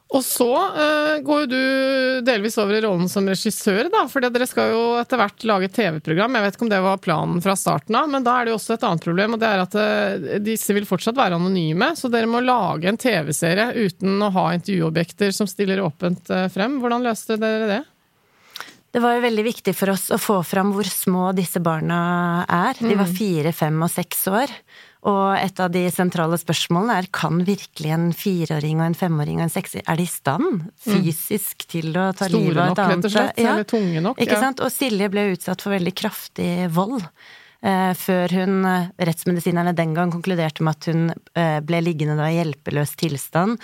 og 0.09 0.23
så 0.25 0.47
uh, 0.49 1.19
går 1.21 1.43
jo 1.43 1.49
du 1.51 2.21
delvis 2.25 2.57
over 2.57 2.79
i 2.79 2.81
rollen 2.81 3.09
som 3.11 3.27
regissør, 3.29 3.91
da. 3.93 4.07
For 4.09 4.25
dere 4.25 4.47
skal 4.49 4.71
jo 4.73 4.79
etter 4.97 5.21
hvert 5.21 5.45
lage 5.45 5.69
TV-program. 5.75 6.33
Jeg 6.33 6.45
vet 6.47 6.57
ikke 6.57 6.65
om 6.65 6.71
det 6.71 6.79
var 6.81 7.03
planen 7.03 7.43
fra 7.45 7.53
starten 7.59 7.97
av, 7.99 8.09
men 8.09 8.25
da 8.25 8.39
er 8.39 8.47
det 8.47 8.55
jo 8.55 8.57
også 8.57 8.73
et 8.73 8.87
annet 8.89 9.05
problem. 9.05 9.37
Og 9.37 9.43
det 9.43 9.51
er 9.51 9.61
at 9.61 9.77
uh, 9.77 10.39
disse 10.41 10.73
vil 10.73 10.89
fortsatt 10.89 11.19
være 11.19 11.37
anonyme. 11.37 11.91
Så 11.99 12.09
dere 12.09 12.31
må 12.31 12.41
lage 12.41 12.89
en 12.89 12.97
TV-serie 12.97 13.69
uten 13.77 14.17
å 14.25 14.31
ha 14.33 14.47
intervjuobjekter 14.57 15.35
som 15.35 15.49
stiller 15.51 15.83
åpent 15.85 16.33
uh, 16.33 16.47
frem. 16.49 16.81
Hvordan 16.81 17.05
løste 17.05 17.37
dere 17.37 17.69
det? 17.69 17.81
Det 18.89 19.03
var 19.03 19.13
jo 19.13 19.25
veldig 19.27 19.45
viktig 19.45 19.75
for 19.77 19.93
oss 19.93 20.07
å 20.09 20.17
få 20.17 20.39
fram 20.41 20.71
hvor 20.73 20.89
små 20.89 21.29
disse 21.37 21.61
barna 21.61 22.01
er. 22.49 22.81
De 22.81 22.95
var 22.95 23.05
mm. 23.05 23.17
fire, 23.19 23.53
fem 23.53 23.77
og 23.85 23.93
seks 23.93 24.25
år. 24.33 24.57
Og 25.07 25.37
et 25.39 25.59
av 25.63 25.69
de 25.71 25.85
sentrale 25.93 26.35
spørsmålene 26.41 26.97
er 26.99 27.05
kan 27.15 27.39
virkelig 27.47 27.91
en 27.95 28.09
fireåring 28.11 28.81
og 28.81 28.89
en 28.89 28.97
femåring 28.99 29.39
og 29.39 29.45
en 29.45 29.53
seksåring 29.53 29.85
Er 29.87 29.99
de 30.01 30.03
i 30.03 30.11
stand 30.11 30.65
fysisk 30.83 31.63
til 31.71 31.93
å 31.95 32.09
ta 32.11 32.27
livet 32.27 32.59
av 32.59 32.73
et 32.73 32.81
annet? 32.83 32.83
Store 32.83 32.83
nok, 32.83 32.97
rett 32.97 33.07
og 33.07 33.13
slett? 33.15 33.39
Ja. 33.39 33.53
Eller 33.53 33.69
tunge 33.69 34.03
nok? 34.03 34.19
Ikke 34.19 34.35
ja. 34.35 34.41
sant? 34.43 34.63
Og 34.65 34.73
Silje 34.75 35.11
ble 35.13 35.29
utsatt 35.37 35.63
for 35.63 35.75
veldig 35.77 35.95
kraftig 35.95 36.51
vold. 36.75 37.05
Eh, 37.59 37.91
før 37.99 38.31
hun, 38.39 38.59
eh, 38.63 38.87
rettsmedisinerne 39.03 39.73
den 39.75 39.93
gang 39.93 40.11
konkluderte 40.13 40.63
med 40.63 40.77
at 40.77 40.85
hun 40.87 41.09
eh, 41.35 41.59
ble 41.59 41.81
liggende 41.83 42.15
da 42.15 42.29
i 42.31 42.37
hjelpeløs 42.37 42.93
tilstand, 42.95 43.59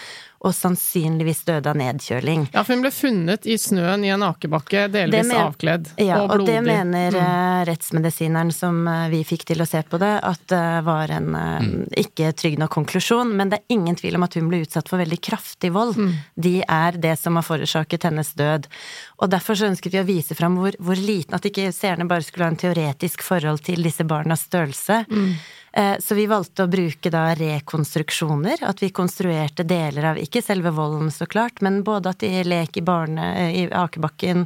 og 0.45 0.53
sannsynligvis 0.53 1.43
døde 1.47 1.71
av 1.71 1.77
nedkjøling. 1.79 2.49
Ja, 2.53 2.63
for 2.63 2.75
hun 2.75 2.83
ble 2.83 2.91
funnet 2.93 3.47
i 3.49 3.57
snøen 3.61 4.03
i 4.05 4.11
en 4.13 4.25
akebakke, 4.25 4.85
delvis 4.93 5.29
men, 5.29 5.39
avkledd 5.45 5.89
ja, 6.01 6.19
og 6.21 6.33
blodig. 6.33 6.43
Og 6.43 6.49
det 6.49 6.57
mener 6.67 7.17
mm. 7.17 7.63
rettsmedisineren 7.69 8.53
som 8.53 8.83
vi 9.11 9.23
fikk 9.27 9.47
til 9.49 9.63
å 9.63 9.69
se 9.69 9.81
på 9.89 9.99
det, 10.01 10.11
at 10.25 10.45
det 10.51 10.63
var 10.85 11.13
en 11.15 11.31
mm. 11.33 11.73
ikke 12.05 12.33
trygg 12.37 12.59
nok 12.61 12.75
konklusjon, 12.75 13.33
men 13.37 13.53
det 13.53 13.61
er 13.61 13.77
ingen 13.77 13.97
tvil 13.97 14.19
om 14.19 14.27
at 14.27 14.37
hun 14.37 14.51
ble 14.51 14.61
utsatt 14.65 14.91
for 14.91 15.01
veldig 15.01 15.21
kraftig 15.23 15.71
vold. 15.75 15.97
Mm. 15.97 16.13
De 16.47 16.55
er 16.61 17.01
det 17.01 17.15
som 17.21 17.39
har 17.39 17.47
forårsaket 17.47 18.09
hennes 18.09 18.33
død. 18.37 18.69
Og 19.21 19.31
derfor 19.31 19.57
så 19.57 19.69
ønsket 19.71 19.95
vi 19.95 20.03
å 20.03 20.07
vise 20.07 20.37
fram 20.37 20.59
hvor, 20.59 20.77
hvor 20.83 20.99
liten, 20.99 21.37
at 21.37 21.47
ikke 21.47 21.71
seerne 21.75 22.07
bare 22.09 22.25
skulle 22.25 22.49
ha 22.49 22.53
en 22.53 22.59
teoretisk 22.59 23.23
forhold 23.25 23.63
til 23.65 23.85
disse 23.85 24.05
barnas 24.07 24.45
størrelse. 24.49 25.05
Eh, 25.77 25.99
så 25.99 26.15
vi 26.15 26.23
valgte 26.25 26.63
å 26.63 26.71
bruke 26.71 27.11
da 27.11 27.25
rekonstruksjoner, 27.35 28.61
at 28.63 28.79
vi 28.79 28.93
konstruerte 28.95 29.65
deler 29.67 30.11
av 30.13 30.19
ikke 30.21 30.39
selve 30.39 30.71
volden, 30.71 31.09
så 31.11 31.27
klart, 31.27 31.59
men 31.65 31.81
både 31.83 32.13
at 32.13 32.23
de 32.23 32.29
leker 32.47 32.79
i, 32.79 32.85
barne, 32.85 33.25
i 33.51 33.65
akebakken, 33.67 34.45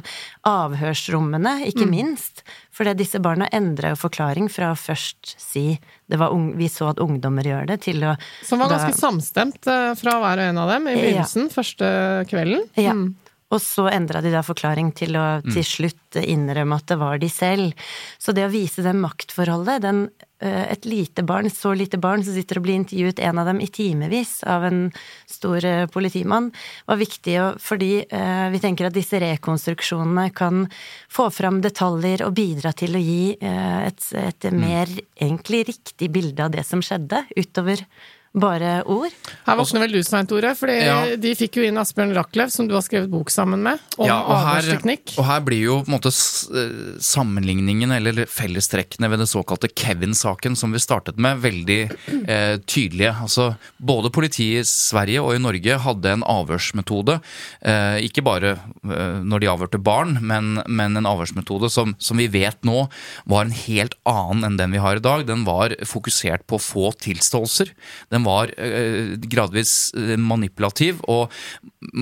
avhørsrommene, 0.50 1.60
ikke 1.70 1.86
mm. 1.86 1.94
minst. 1.94 2.42
For 2.74 2.90
disse 2.98 3.22
barna 3.22 3.46
endra 3.54 3.92
jo 3.94 4.00
forklaring 4.00 4.50
fra 4.50 4.72
å 4.74 4.78
først 4.78 5.36
si 5.38 5.78
det 6.10 6.18
var 6.18 6.34
ung, 6.34 6.50
vi 6.58 6.66
så 6.66 6.90
at 6.90 6.98
ungdommer 6.98 7.46
gjør 7.46 7.70
det, 7.70 7.78
til 7.86 8.02
å 8.02 8.16
Som 8.42 8.58
var 8.58 8.74
ganske 8.74 8.96
da, 8.96 8.98
samstemt 8.98 9.70
eh, 9.70 9.94
fra 10.02 10.18
hver 10.18 10.42
og 10.42 10.50
en 10.50 10.62
av 10.64 10.74
dem 10.74 10.90
i 10.90 10.98
begynnelsen, 10.98 11.46
ja. 11.46 11.54
første 11.54 11.92
kvelden? 12.32 12.66
Ja. 12.74 12.98
Mm. 12.98 13.12
Og 13.50 13.58
så 13.62 13.88
endra 13.90 14.22
de 14.22 14.30
da 14.30 14.42
forklaring 14.46 14.92
til 14.96 15.16
å 15.18 15.26
mm. 15.42 15.52
til 15.54 15.66
slutt 15.66 16.18
innrømme 16.22 16.78
at 16.78 16.90
det 16.90 16.98
var 17.00 17.20
de 17.22 17.30
selv. 17.32 17.86
Så 18.18 18.34
det 18.36 18.46
å 18.46 18.52
vise 18.52 18.84
det 18.84 18.92
maktforholdet, 18.94 19.82
den, 19.82 20.04
eh, 20.38 20.70
et 20.70 20.86
lite 20.86 21.24
barn, 21.26 21.50
så 21.50 21.72
lite 21.74 21.98
barn 21.98 22.22
som 22.26 22.36
sitter 22.36 22.60
og 22.60 22.66
blir 22.66 22.78
intervjuet, 22.78 23.22
en 23.26 23.42
av 23.42 23.50
dem 23.50 23.62
i 23.62 23.66
timevis 23.66 24.40
av 24.46 24.68
en 24.68 24.84
stor 25.30 25.66
eh, 25.66 25.86
politimann, 25.90 26.52
var 26.86 27.00
viktig 27.02 27.36
fordi 27.62 27.90
eh, 28.06 28.46
vi 28.54 28.62
tenker 28.62 28.86
at 28.86 28.96
disse 28.96 29.18
rekonstruksjonene 29.22 30.28
kan 30.30 30.64
få 31.10 31.26
fram 31.34 31.58
detaljer 31.64 32.22
og 32.28 32.36
bidra 32.38 32.74
til 32.76 32.94
å 32.94 33.02
gi 33.02 33.34
et, 33.40 34.06
et 34.14 34.46
mm. 34.46 34.62
mer 34.62 34.94
egentlig 35.18 35.64
riktig 35.72 36.10
bilde 36.14 36.46
av 36.46 36.54
det 36.54 36.66
som 36.66 36.82
skjedde, 36.84 37.24
utover 37.34 37.82
bare 38.30 38.84
ord. 38.86 39.10
Her 39.42 39.56
våkner 39.58 39.82
vel 39.82 39.96
du, 39.96 40.00
Svein 40.06 40.28
Tore, 40.30 40.52
for 40.54 40.70
ja. 40.70 41.16
de 41.18 41.32
fikk 41.34 41.58
jo 41.58 41.64
inn 41.66 41.78
Asbjørn 41.80 42.12
Rachlew, 42.14 42.50
som 42.52 42.68
du 42.70 42.76
har 42.76 42.84
skrevet 42.86 43.10
bok 43.10 43.32
sammen 43.32 43.62
med, 43.64 43.80
om 43.98 44.06
ja, 44.06 44.20
avhørsteknikk. 44.36 45.16
Og 45.18 45.26
her 45.26 45.40
blir 45.42 45.64
jo 45.64 45.78
på 45.82 45.90
en 45.90 45.96
måte 45.96 46.12
eh, 46.14 47.00
sammenligningen, 47.02 47.90
eller 47.96 48.22
fellestrekkene 48.30 49.10
ved 49.10 49.24
det 49.24 49.28
såkalte 49.32 49.70
Kevin-saken, 49.74 50.54
som 50.58 50.70
vi 50.70 50.82
startet 50.82 51.18
med, 51.18 51.40
veldig 51.42 51.80
eh, 52.20 52.54
tydelige. 52.70 53.16
Altså, 53.26 53.48
både 53.82 54.12
politiet 54.14 54.62
i 54.62 54.68
Sverige 54.68 55.24
og 55.24 55.34
i 55.34 55.42
Norge 55.42 55.80
hadde 55.82 56.14
en 56.14 56.24
avhørsmetode, 56.26 57.18
eh, 57.66 57.98
ikke 58.06 58.24
bare 58.26 58.54
eh, 58.54 59.18
når 59.26 59.42
de 59.42 59.50
avhørte 59.50 59.82
barn, 59.82 60.20
men, 60.22 60.60
men 60.70 61.00
en 61.00 61.10
avhørsmetode 61.10 61.72
som, 61.72 61.96
som, 61.98 62.20
vi 62.20 62.28
vet 62.30 62.62
nå 62.68 62.84
var 63.30 63.46
en 63.46 63.54
helt 63.56 63.98
annen 64.08 64.46
enn 64.46 64.60
den 64.60 64.74
vi 64.76 64.82
har 64.82 65.00
i 65.00 65.04
dag. 65.04 65.26
Den 65.26 65.42
var 65.48 65.74
fokusert 65.88 66.46
på 66.50 66.60
få 66.62 66.90
tilståelser. 67.00 67.74
Den 68.12 68.19
den 68.20 68.26
var 68.28 68.52
eh, 68.60 69.16
gradvis 69.16 69.92
eh, 69.94 70.16
manipulativ. 70.16 71.00
Og 71.08 71.32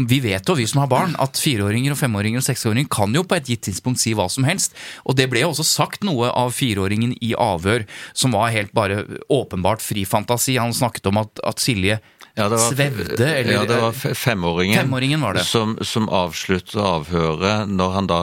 vi 0.09 0.21
vet 0.21 0.49
jo, 0.49 0.57
vi 0.59 0.67
som 0.67 0.83
har 0.83 0.91
barn, 0.91 1.15
at 1.23 1.39
fireåringer 1.39 1.95
og 1.95 2.01
femåringer 2.01 2.43
og 2.43 2.47
seksåringer 2.47 2.91
kan 2.91 3.15
jo 3.15 3.25
på 3.29 3.39
et 3.39 3.51
gitt 3.53 3.65
tidspunkt 3.69 4.03
si 4.03 4.15
hva 4.19 4.29
som 4.33 4.47
helst. 4.49 4.77
Og 5.07 5.17
det 5.19 5.29
ble 5.31 5.45
jo 5.45 5.53
også 5.53 5.67
sagt 5.67 6.07
noe 6.07 6.31
av 6.31 6.55
fireåringen 6.57 7.15
i 7.23 7.35
avhør 7.39 7.87
som 8.13 8.35
var 8.35 8.53
helt 8.55 8.75
bare 8.77 9.05
åpenbart 9.33 9.85
fri 9.85 10.05
fantasi. 10.09 10.59
Han 10.59 10.75
snakket 10.75 11.11
om 11.11 11.23
at, 11.23 11.43
at 11.47 11.63
Silje 11.63 12.01
ja, 12.35 12.49
var, 12.49 12.59
svevde, 12.63 13.27
eller 13.27 13.53
Ja, 13.53 13.63
det 13.67 13.79
var 13.83 13.95
femåringen, 13.95 14.79
femåringen 14.79 15.23
var 15.23 15.39
det. 15.39 15.47
som, 15.47 15.77
som 15.83 16.07
avslutter 16.11 16.83
avhøret 16.83 17.71
når 17.71 17.95
han 17.97 18.11
da 18.11 18.21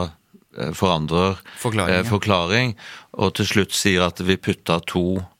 eh, 0.56 0.72
forandrer 0.76 1.36
eh, 1.36 2.00
forklaring, 2.08 2.76
og 3.16 3.34
til 3.36 3.48
slutt 3.50 3.76
sier 3.76 4.06
at 4.08 4.22
vi 4.24 4.38
putta 4.40 4.78
to 4.88 5.18
Eh, 5.20 5.35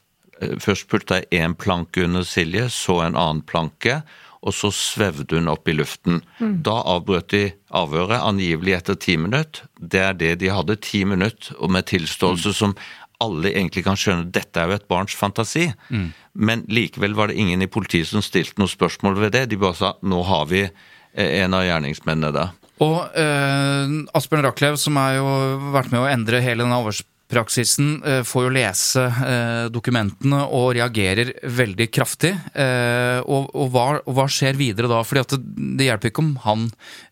først 0.63 0.89
putta 0.93 1.21
jeg 1.23 1.43
én 1.43 1.57
planke 1.57 2.05
under 2.05 2.25
Silje, 2.27 2.69
så 2.73 3.01
en 3.05 3.17
annen 3.17 3.43
planke, 3.47 4.03
og 4.47 4.55
så 4.55 4.71
svevde 4.75 5.39
hun 5.39 5.51
opp 5.51 5.67
i 5.69 5.75
luften. 5.75 6.21
Mm. 6.39 6.61
Da 6.67 6.77
avbrøt 6.87 7.33
de 7.33 7.49
avhøret, 7.75 8.21
angivelig 8.21 8.77
etter 8.77 8.99
ti 9.01 9.17
minutter. 9.19 9.67
Det 9.81 10.03
er 10.03 10.15
det 10.19 10.37
de 10.43 10.53
hadde, 10.53 10.79
ti 10.85 11.03
minutter, 11.09 11.57
og 11.59 11.73
med 11.75 11.89
tilståelse 11.91 12.53
mm. 12.53 12.59
som 12.61 12.77
alle 13.25 13.55
egentlig 13.55 13.87
kan 13.87 13.97
skjønne 13.99 14.29
dette 14.33 14.61
er 14.61 14.71
jo 14.71 14.77
et 14.77 14.89
barns 14.91 15.17
fantasi. 15.17 15.71
Mm. 15.89 16.11
Men 16.37 16.67
likevel 16.69 17.17
var 17.17 17.33
det 17.33 17.41
ingen 17.41 17.65
i 17.65 17.71
politiet 17.71 18.11
som 18.11 18.25
stilte 18.25 18.61
noe 18.61 18.71
spørsmål 18.71 19.17
ved 19.25 19.35
det. 19.39 19.47
De 19.51 19.59
bare 19.61 19.79
sa 19.79 19.95
nå 20.05 20.21
har 20.29 20.47
vi 20.53 20.63
eh, 20.67 21.31
en 21.41 21.57
av 21.57 21.65
gjerningsmennene 21.65 22.33
der. 22.37 22.55
Og 22.85 23.17
eh, 23.17 23.95
Asbjørn 24.17 24.45
Rachlew, 24.45 24.77
som 24.81 25.01
har 25.01 25.17
jo 25.17 25.29
vært 25.73 25.95
med 25.95 26.03
å 26.03 26.11
endre 26.11 26.45
hele 26.45 26.67
den 26.67 26.77
avhørs 26.77 27.01
praksisen 27.31 28.03
eh, 28.07 28.23
får 28.27 28.47
jo 28.47 28.53
lese 28.55 29.03
eh, 29.03 29.67
dokumentene 29.73 30.45
og 30.55 30.73
reagerer 30.79 31.33
veldig 31.59 31.89
kraftig. 31.93 32.33
Eh, 32.55 33.19
og, 33.25 33.51
og, 33.53 33.71
hva, 33.75 33.87
og, 34.05 34.13
hva, 34.17 34.27
skjer 34.31 34.59
videre 34.59 34.91
da? 34.91 35.03
Fordi 35.07 35.25
det, 35.35 35.41
det, 35.79 35.89
hjelper 35.89 36.13
ikke 36.13 36.25
om 36.25 36.35
han 36.47 36.67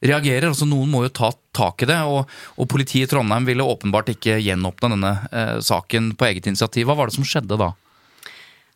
reagerer. 0.04 0.50
altså 0.50 0.68
Noen 0.70 0.92
må 0.92 1.04
jo 1.06 1.14
ta 1.14 1.32
tak 1.54 1.86
i 1.86 1.90
det. 1.90 2.00
Og, 2.10 2.30
og 2.58 2.70
politiet 2.70 3.08
i 3.08 3.12
Trondheim 3.14 3.48
ville 3.48 3.66
åpenbart 3.66 4.12
ikke 4.14 4.40
gjenåpne 4.42 4.94
denne 4.94 5.14
saken 5.64 6.14
på 6.18 6.30
eget 6.30 6.50
initiativ. 6.50 6.88
Hva 6.88 6.98
var 6.98 7.10
det 7.10 7.18
som 7.18 7.26
skjedde 7.26 7.58
da? 7.60 7.72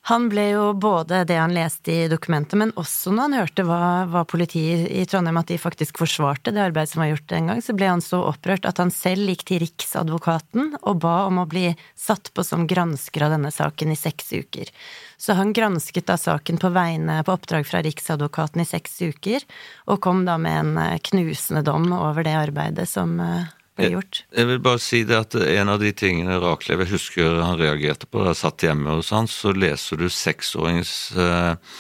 Han 0.09 0.31
ble 0.33 0.47
jo 0.55 0.71
både 0.73 1.19
det 1.29 1.37
han 1.37 1.53
leste 1.53 1.93
i 1.93 2.07
dokumentet, 2.09 2.57
men 2.57 2.71
også 2.81 3.11
når 3.13 3.27
han 3.27 3.35
hørte 3.43 3.65
hva, 3.69 3.81
hva 4.09 4.23
politiet 4.25 4.87
i 4.89 5.03
Trondheim 5.05 5.37
at 5.37 5.51
de 5.51 5.59
faktisk 5.61 6.01
forsvarte 6.01 6.55
det 6.55 6.63
arbeidet 6.65 6.95
som 6.95 7.03
var 7.03 7.11
gjort 7.11 7.35
en 7.37 7.51
gang, 7.51 7.61
så 7.61 7.75
ble 7.77 7.91
han 7.91 8.01
så 8.05 8.23
opprørt 8.31 8.65
at 8.65 8.81
han 8.81 8.93
selv 8.95 9.29
gikk 9.29 9.45
til 9.51 9.61
Riksadvokaten 9.67 10.79
og 10.79 11.03
ba 11.05 11.19
om 11.27 11.43
å 11.43 11.45
bli 11.51 11.67
satt 11.93 12.33
på 12.33 12.47
som 12.47 12.65
gransker 12.71 13.27
av 13.27 13.37
denne 13.37 13.53
saken 13.53 13.93
i 13.93 13.99
seks 14.01 14.33
uker. 14.33 14.73
Så 15.21 15.37
han 15.37 15.53
gransket 15.53 16.09
da 16.09 16.17
saken 16.17 16.57
på 16.63 16.73
vegne, 16.73 17.21
på 17.21 17.37
oppdrag 17.37 17.69
fra 17.69 17.85
Riksadvokaten 17.85 18.65
i 18.65 18.69
seks 18.71 18.97
uker, 19.03 19.45
og 19.93 20.01
kom 20.09 20.25
da 20.25 20.39
med 20.41 20.63
en 20.63 20.83
eh, 20.87 20.99
knusende 21.11 21.67
dom 21.69 21.91
over 21.93 22.25
det 22.25 22.37
arbeidet 22.39 22.89
som 22.89 23.19
eh, 23.21 23.53
ble 23.79 23.91
gjort. 23.97 24.23
Jeg, 24.27 24.39
jeg 24.41 24.51
vil 24.51 24.63
bare 24.69 24.83
si 24.83 25.03
det 25.09 25.19
at 25.19 25.37
en 25.43 25.73
av 25.75 25.83
de 25.83 25.93
tingene 25.97 26.41
Raklev 26.43 26.85
jeg 26.85 26.93
husker 26.97 27.41
han 27.45 27.61
reagerte 27.61 28.09
på 28.11 28.23
da 28.23 28.33
jeg 28.33 28.43
satt 28.43 28.67
hjemme 28.67 28.99
hos 28.99 29.13
han, 29.15 29.31
så 29.31 29.55
leser 29.57 30.01
du 30.03 30.09
seksåringens 30.13 30.95
eh, 31.17 31.79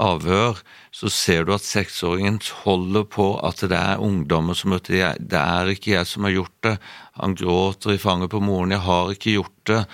avhør, 0.00 0.62
så 0.90 1.10
ser 1.12 1.44
du 1.46 1.54
at 1.54 1.66
seksåringen 1.66 2.40
holder 2.64 3.04
på 3.12 3.28
at 3.46 3.62
det 3.70 3.78
er 3.78 4.02
ungdommer 4.02 4.56
som 4.58 4.72
møter 4.74 4.96
jeg, 4.98 5.20
Det 5.20 5.38
er 5.38 5.70
ikke 5.74 5.94
jeg 5.94 6.08
som 6.08 6.26
har 6.26 6.34
gjort 6.34 6.56
det. 6.66 6.74
Han 7.20 7.36
gråter 7.38 7.94
i 7.94 8.00
fanget 8.00 8.32
på 8.32 8.40
moren. 8.42 8.74
Jeg 8.74 8.82
har 8.86 9.12
ikke 9.12 9.36
gjort 9.36 9.60
det. 9.70 9.84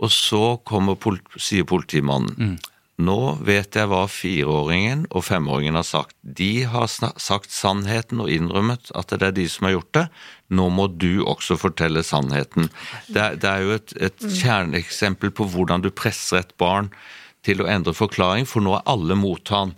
Og 0.00 0.12
så 0.14 0.44
kommer, 0.64 0.96
sier 1.36 1.66
politimannen. 1.68 2.56
Nå 3.00 3.38
vet 3.46 3.76
jeg 3.78 3.88
hva 3.88 4.02
fireåringen 4.10 5.06
og 5.08 5.24
femåringen 5.24 5.78
har 5.78 5.86
sagt. 5.86 6.16
De 6.20 6.66
har 6.68 6.88
sagt 6.90 7.54
sannheten 7.54 8.20
og 8.20 8.32
innrømmet 8.32 8.90
at 8.98 9.14
det 9.14 9.30
er 9.30 9.36
de 9.38 9.46
som 9.48 9.68
har 9.68 9.78
gjort 9.78 9.92
det. 9.96 10.04
Nå 10.52 10.66
må 10.74 10.88
du 10.92 11.22
også 11.24 11.56
fortelle 11.60 12.02
sannheten. 12.06 12.68
Det 13.08 13.22
er, 13.22 13.38
det 13.40 13.50
er 13.50 13.64
jo 13.64 13.76
et, 13.78 13.94
et 13.96 14.26
kjerneeksempel 14.42 15.32
på 15.32 15.48
hvordan 15.52 15.84
du 15.84 15.90
presser 15.94 16.42
et 16.42 16.52
barn 16.60 16.90
til 17.46 17.62
å 17.62 17.70
endre 17.72 17.96
forklaring, 17.96 18.44
for 18.44 18.60
nå 18.60 18.76
er 18.76 18.88
alle 18.90 19.16
mot 19.16 19.54
han. 19.54 19.72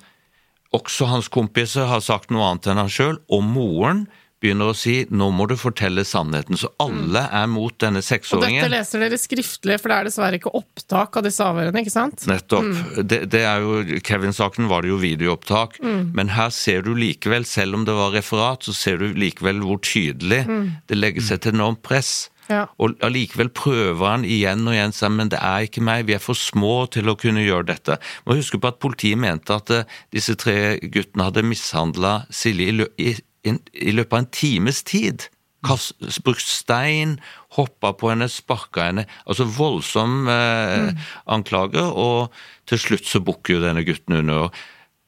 Også 0.74 1.06
hans 1.10 1.28
kompiser 1.30 1.86
har 1.90 2.02
sagt 2.02 2.32
noe 2.32 2.48
annet 2.48 2.66
enn 2.72 2.80
han 2.80 2.90
sjøl, 2.90 3.20
og 3.30 3.44
moren 3.46 4.06
begynner 4.42 4.72
å 4.72 4.76
si 4.76 5.04
'nå 5.06 5.28
må 5.32 5.46
du 5.48 5.54
fortelle 5.56 6.02
sannheten'. 6.04 6.58
Så 6.58 6.68
alle 6.82 7.22
er 7.32 7.46
mot 7.46 7.76
denne 7.78 8.02
seksåringen. 8.02 8.64
Og 8.64 8.70
dette 8.70 8.74
leser 8.74 9.00
dere 9.04 9.18
skriftlig, 9.20 9.78
for 9.80 9.88
det 9.88 9.96
er 10.00 10.04
dessverre 10.10 10.38
ikke 10.40 10.54
opptak 10.58 11.16
av 11.16 11.22
disse 11.22 11.40
avhørene, 11.46 11.80
ikke 11.84 11.94
sant? 11.94 12.26
Nettopp. 12.26 12.64
Mm. 12.66 13.06
Det, 13.06 13.20
det 13.30 13.40
er 13.46 13.60
jo, 13.62 14.00
Kevin-saken 14.02 14.68
var 14.68 14.82
det 14.82 14.90
jo 14.90 14.98
videoopptak, 14.98 15.78
Mm. 15.82 16.10
men 16.14 16.28
her 16.34 16.50
ser 16.50 16.82
du 16.82 16.94
likevel, 16.94 17.44
selv 17.46 17.74
om 17.74 17.84
det 17.86 17.94
var 17.94 18.12
referat, 18.12 18.62
så 18.66 18.74
ser 18.74 18.98
du 18.98 19.14
likevel 19.14 19.60
hvor 19.62 19.78
tydelig 19.80 20.46
Mm. 20.46 20.76
det 20.88 20.98
legges 20.98 21.30
et 21.30 21.46
enormt 21.46 21.82
press. 21.82 22.28
Ja. 22.50 22.66
Og 22.80 22.98
allikevel 23.00 23.48
prøver 23.54 24.04
han 24.10 24.24
igjen 24.24 24.66
og 24.66 24.74
igjen 24.74 24.92
sammen, 24.92 25.16
men 25.16 25.28
det 25.28 25.38
er 25.40 25.62
ikke 25.66 25.80
meg, 25.80 26.06
vi 26.06 26.14
er 26.14 26.18
for 26.18 26.34
små 26.34 26.90
til 26.90 27.04
å 27.08 27.14
kunne 27.16 27.40
gjøre 27.46 27.66
dette. 27.66 27.98
Må 28.26 28.34
huske 28.34 28.58
på 28.60 28.66
at 28.68 28.80
politiet 28.80 29.16
mente 29.16 29.54
at 29.54 29.70
eh, 29.70 29.84
disse 30.12 30.34
tre 30.36 30.78
guttene 30.82 31.24
hadde 31.30 31.44
mishandla 31.46 32.26
Silje 32.30 32.88
i, 32.98 33.14
i, 33.44 33.92
løpet 33.92 34.12
av 34.12 34.18
en 34.22 34.26
times 34.30 34.82
tid. 34.82 35.28
Kast, 35.62 35.94
brukt 36.26 36.42
stein, 36.42 37.20
hoppa 37.54 37.92
på 37.94 38.10
henne, 38.10 38.26
sparka 38.30 38.88
henne. 38.88 39.04
Altså 39.26 39.46
voldsom 39.46 40.26
eh, 40.28 40.78
Mm. 40.90 40.96
anklager, 41.26 41.92
og 41.94 42.32
til 42.66 42.78
slutt 42.78 43.06
så 43.06 43.20
bukker 43.22 43.54
jo 43.56 43.60
denne 43.62 43.84
gutten 43.86 44.16
under. 44.22 44.50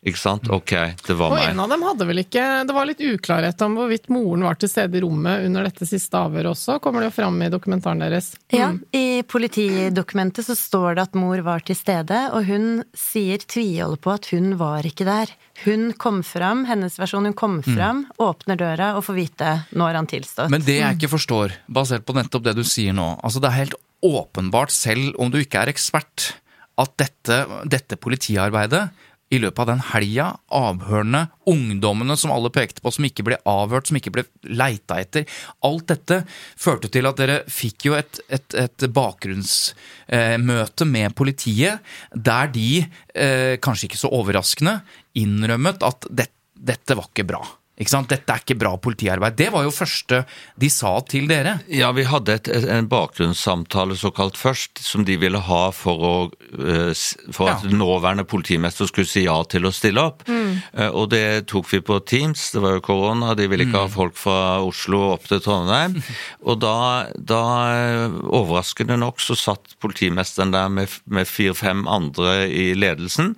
Ikke 0.04 0.20
sant? 0.20 0.50
Ok, 0.52 0.68
det 1.06 1.14
var 1.16 1.30
Og 1.32 1.38
meg. 1.38 1.48
en 1.54 1.60
av 1.64 1.70
dem 1.72 1.80
hadde 1.80 2.04
vel 2.06 2.18
ikke 2.20 2.42
Det 2.68 2.74
var 2.76 2.84
litt 2.84 3.00
uklarhet 3.00 3.62
om 3.64 3.74
hvorvidt 3.78 4.10
moren 4.12 4.42
var 4.44 4.58
til 4.60 4.68
stede 4.68 4.98
i 4.98 5.00
rommet 5.00 5.46
under 5.46 5.64
dette 5.64 5.86
siste 5.88 6.12
avhøret 6.12 6.50
også, 6.52 6.76
kommer 6.84 7.00
det 7.00 7.08
jo 7.08 7.22
fram 7.22 7.40
i 7.40 7.48
dokumentaren 7.48 8.00
deres. 8.04 8.34
Ja, 8.52 8.68
Mm. 8.68 8.82
i 8.92 9.22
politidokumentet 9.22 10.44
så 10.44 10.54
står 10.54 10.94
det 10.96 11.02
at 11.08 11.14
mor 11.14 11.40
var 11.46 11.60
til 11.64 11.74
stede, 11.78 12.30
og 12.34 12.44
hun 12.44 12.84
sier 12.94 13.38
tviholder 13.38 13.96
på 14.04 14.12
at 14.14 14.26
hun 14.34 14.56
var 14.60 14.82
ikke 14.84 15.06
der. 15.08 15.32
Hun 15.62 15.92
kom 15.98 16.22
fram, 16.26 16.64
hennes 16.66 16.98
versjon, 16.98 17.24
hun 17.24 17.36
kom 17.38 17.60
Mm. 17.62 18.06
åpner 18.18 18.56
døra 18.58 18.96
og 18.96 19.04
får 19.04 19.14
vite 19.14 19.50
når 19.72 19.94
han 19.94 20.06
tilstått. 20.06 20.50
Men 20.50 20.62
det 20.62 20.80
jeg 20.80 20.98
ikke 20.98 21.14
forstår, 21.14 21.52
basert 21.70 22.04
på 22.04 22.14
nettopp 22.14 22.42
det 22.44 22.56
du 22.56 22.64
sier 22.64 22.92
nå 22.92 23.20
altså 23.22 23.40
Det 23.40 23.48
er 23.48 23.60
helt 23.64 23.74
åpenbart, 24.02 24.70
selv 24.70 25.14
om 25.18 25.30
du 25.30 25.38
ikke 25.38 25.62
er 25.62 25.72
ekspert, 25.72 26.34
at 26.76 26.96
dette, 26.98 27.46
dette 27.64 27.96
politiarbeidet 27.96 28.90
i 29.32 29.38
løpet 29.40 29.58
av 29.62 29.66
den 29.70 29.80
helga, 29.92 30.26
avhørene, 30.52 31.28
ungdommene 31.50 32.16
som 32.20 32.32
alle 32.34 32.50
pekte 32.54 32.82
på, 32.84 32.92
som 32.92 33.06
ikke 33.08 33.24
ble 33.26 33.38
avhørt, 33.48 33.88
som 33.88 33.96
ikke 33.98 34.12
ble 34.14 34.24
leita 34.44 34.98
etter 35.00 35.24
Alt 35.64 35.88
dette 35.90 36.20
førte 36.60 36.90
til 36.92 37.08
at 37.08 37.16
dere 37.16 37.40
fikk 37.50 37.88
jo 37.88 37.96
et, 37.98 38.20
et, 38.28 38.58
et 38.66 38.86
bakgrunnsmøte 38.94 40.84
med 40.90 41.14
politiet, 41.16 41.80
der 42.14 42.52
de, 42.52 42.84
eh, 43.14 43.56
kanskje 43.64 43.88
ikke 43.88 44.02
så 44.04 44.12
overraskende, 44.12 44.82
innrømmet 45.18 45.84
at 45.86 46.08
det, 46.10 46.30
dette 46.54 46.96
var 46.98 47.10
ikke 47.10 47.28
bra. 47.28 47.44
Ikke 47.74 47.90
sant? 47.90 48.06
Dette 48.06 48.30
er 48.30 48.42
ikke 48.44 48.54
bra 48.54 48.70
politiarbeid. 48.78 49.34
Det 49.34 49.48
var 49.50 49.64
jo 49.66 49.72
første 49.74 50.20
de 50.62 50.68
sa 50.70 50.92
til 51.10 51.26
dere. 51.26 51.56
Ja, 51.66 51.88
vi 51.96 52.04
hadde 52.06 52.36
et, 52.38 52.50
et, 52.54 52.66
en 52.70 52.86
bakgrunnssamtale 52.90 53.96
såkalt 53.98 54.38
først, 54.38 54.78
som 54.78 55.02
de 55.06 55.16
ville 55.18 55.40
ha 55.48 55.62
for, 55.74 56.04
å, 56.06 56.12
eh, 56.54 56.92
for 57.34 57.50
at 57.50 57.66
nåværende 57.66 58.26
politimester 58.30 58.86
skulle 58.86 59.10
si 59.10 59.24
ja 59.26 59.40
til 59.50 59.66
å 59.66 59.74
stille 59.74 60.06
opp. 60.06 60.22
Mm. 60.30 60.62
Og 60.94 61.10
det 61.10 61.24
tok 61.50 61.66
vi 61.72 61.82
på 61.82 61.98
Teams, 62.06 62.46
det 62.54 62.62
var 62.62 62.78
jo 62.78 62.86
korona, 62.92 63.34
de 63.34 63.50
ville 63.50 63.66
ikke 63.66 63.82
ha 63.88 63.90
folk 63.90 64.14
fra 64.22 64.38
Oslo 64.62 65.02
opp 65.16 65.26
til 65.32 65.42
Trondheim. 65.42 65.98
Og 66.48 66.62
da, 66.62 66.78
da 67.18 67.44
eh, 67.74 68.18
overraskende 68.30 69.02
nok, 69.02 69.18
så 69.18 69.34
satt 69.34 69.74
politimesteren 69.82 70.54
der 70.54 70.70
med, 70.70 70.94
med 71.10 71.26
fire-fem 71.26 71.88
andre 71.90 72.44
i 72.46 72.70
ledelsen. 72.78 73.34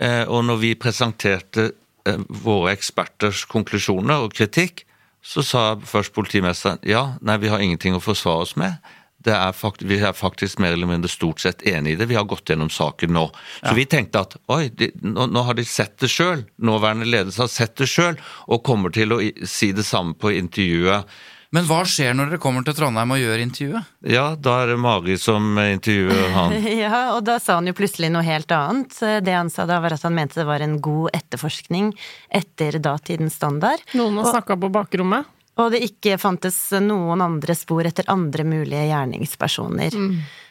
Eh, 0.00 0.24
Og 0.28 0.44
når 0.46 0.60
vi 0.62 0.74
presenterte 0.78 1.72
eh, 2.06 2.20
våre 2.28 2.72
eksperters 2.76 3.44
konklusjoner 3.50 4.28
og 4.28 4.36
kritikk, 4.36 4.84
så 5.22 5.42
sa 5.42 5.62
først 5.82 6.14
politimesteren 6.14 6.78
ja, 6.86 7.18
nei, 7.20 7.36
vi 7.42 7.50
har 7.50 7.60
ingenting 7.60 7.96
å 7.98 8.00
forsvare 8.02 8.46
oss 8.46 8.54
med. 8.56 8.78
Det 9.18 9.34
er 9.34 9.52
fakt 9.52 9.82
vi 9.82 9.98
er 9.98 10.14
faktisk 10.14 10.60
mer 10.62 10.76
eller 10.76 10.86
mindre 10.86 11.10
stort 11.10 11.42
sett 11.42 11.64
enig 11.66 11.96
i 11.96 11.98
det. 11.98 12.06
Vi 12.06 12.14
har 12.14 12.24
gått 12.30 12.48
gjennom 12.48 12.70
saken 12.70 13.10
nå. 13.16 13.24
Så 13.66 13.74
vi 13.74 13.84
tenkte 13.90 14.22
at 14.22 14.36
oi, 14.54 14.68
de, 14.70 14.92
nå, 15.02 15.26
nå 15.26 15.42
har 15.42 15.58
de 15.58 15.64
sett 15.66 15.98
det 15.98 16.08
sjøl. 16.12 16.46
Nåværende 16.62 17.08
ledelse 17.10 17.42
har 17.42 17.50
sett 17.50 17.74
det 17.82 17.90
sjøl, 17.90 18.14
og 18.46 18.62
kommer 18.64 18.94
til 18.94 19.12
å 19.12 19.18
si 19.42 19.72
det 19.74 19.84
samme 19.84 20.14
på 20.14 20.30
intervjuet. 20.38 21.10
Men 21.50 21.64
hva 21.64 21.78
skjer 21.88 22.12
når 22.12 22.28
dere 22.34 22.40
kommer 22.42 22.64
til 22.66 22.74
Trondheim 22.76 23.14
og 23.14 23.20
gjør 23.22 23.40
intervjuet? 23.40 23.86
Ja, 24.12 24.26
da 24.36 24.58
er 24.62 24.74
det 24.74 24.78
Mari 24.84 25.14
som 25.16 25.56
intervjuer 25.62 26.34
han. 26.34 26.52
Ja, 26.82 27.14
og 27.16 27.22
da 27.24 27.38
sa 27.40 27.56
han 27.56 27.70
jo 27.70 27.72
plutselig 27.78 28.10
noe 28.12 28.20
helt 28.26 28.52
annet. 28.52 28.92
Det 29.24 29.32
han 29.32 29.48
sa 29.52 29.64
da 29.68 29.78
var 29.80 29.96
at 29.96 30.04
han 30.04 30.12
mente 30.18 30.36
det 30.42 30.44
var 30.48 30.60
en 30.60 30.76
god 30.84 31.08
etterforskning 31.16 31.94
etter 32.36 32.76
datidens 32.84 33.38
standard. 33.40 33.80
Noen 33.96 34.20
har 34.20 34.28
Og- 34.28 34.34
snakka 34.36 34.58
på 34.60 34.68
bakrommet. 34.76 35.24
Og 35.58 35.72
det 35.74 35.80
ikke 35.82 36.14
fantes 36.22 36.56
noen 36.84 37.22
andre 37.24 37.54
spor 37.58 37.86
etter 37.88 38.06
andre 38.12 38.44
mulige 38.46 38.84
gjerningspersoner. 38.92 39.96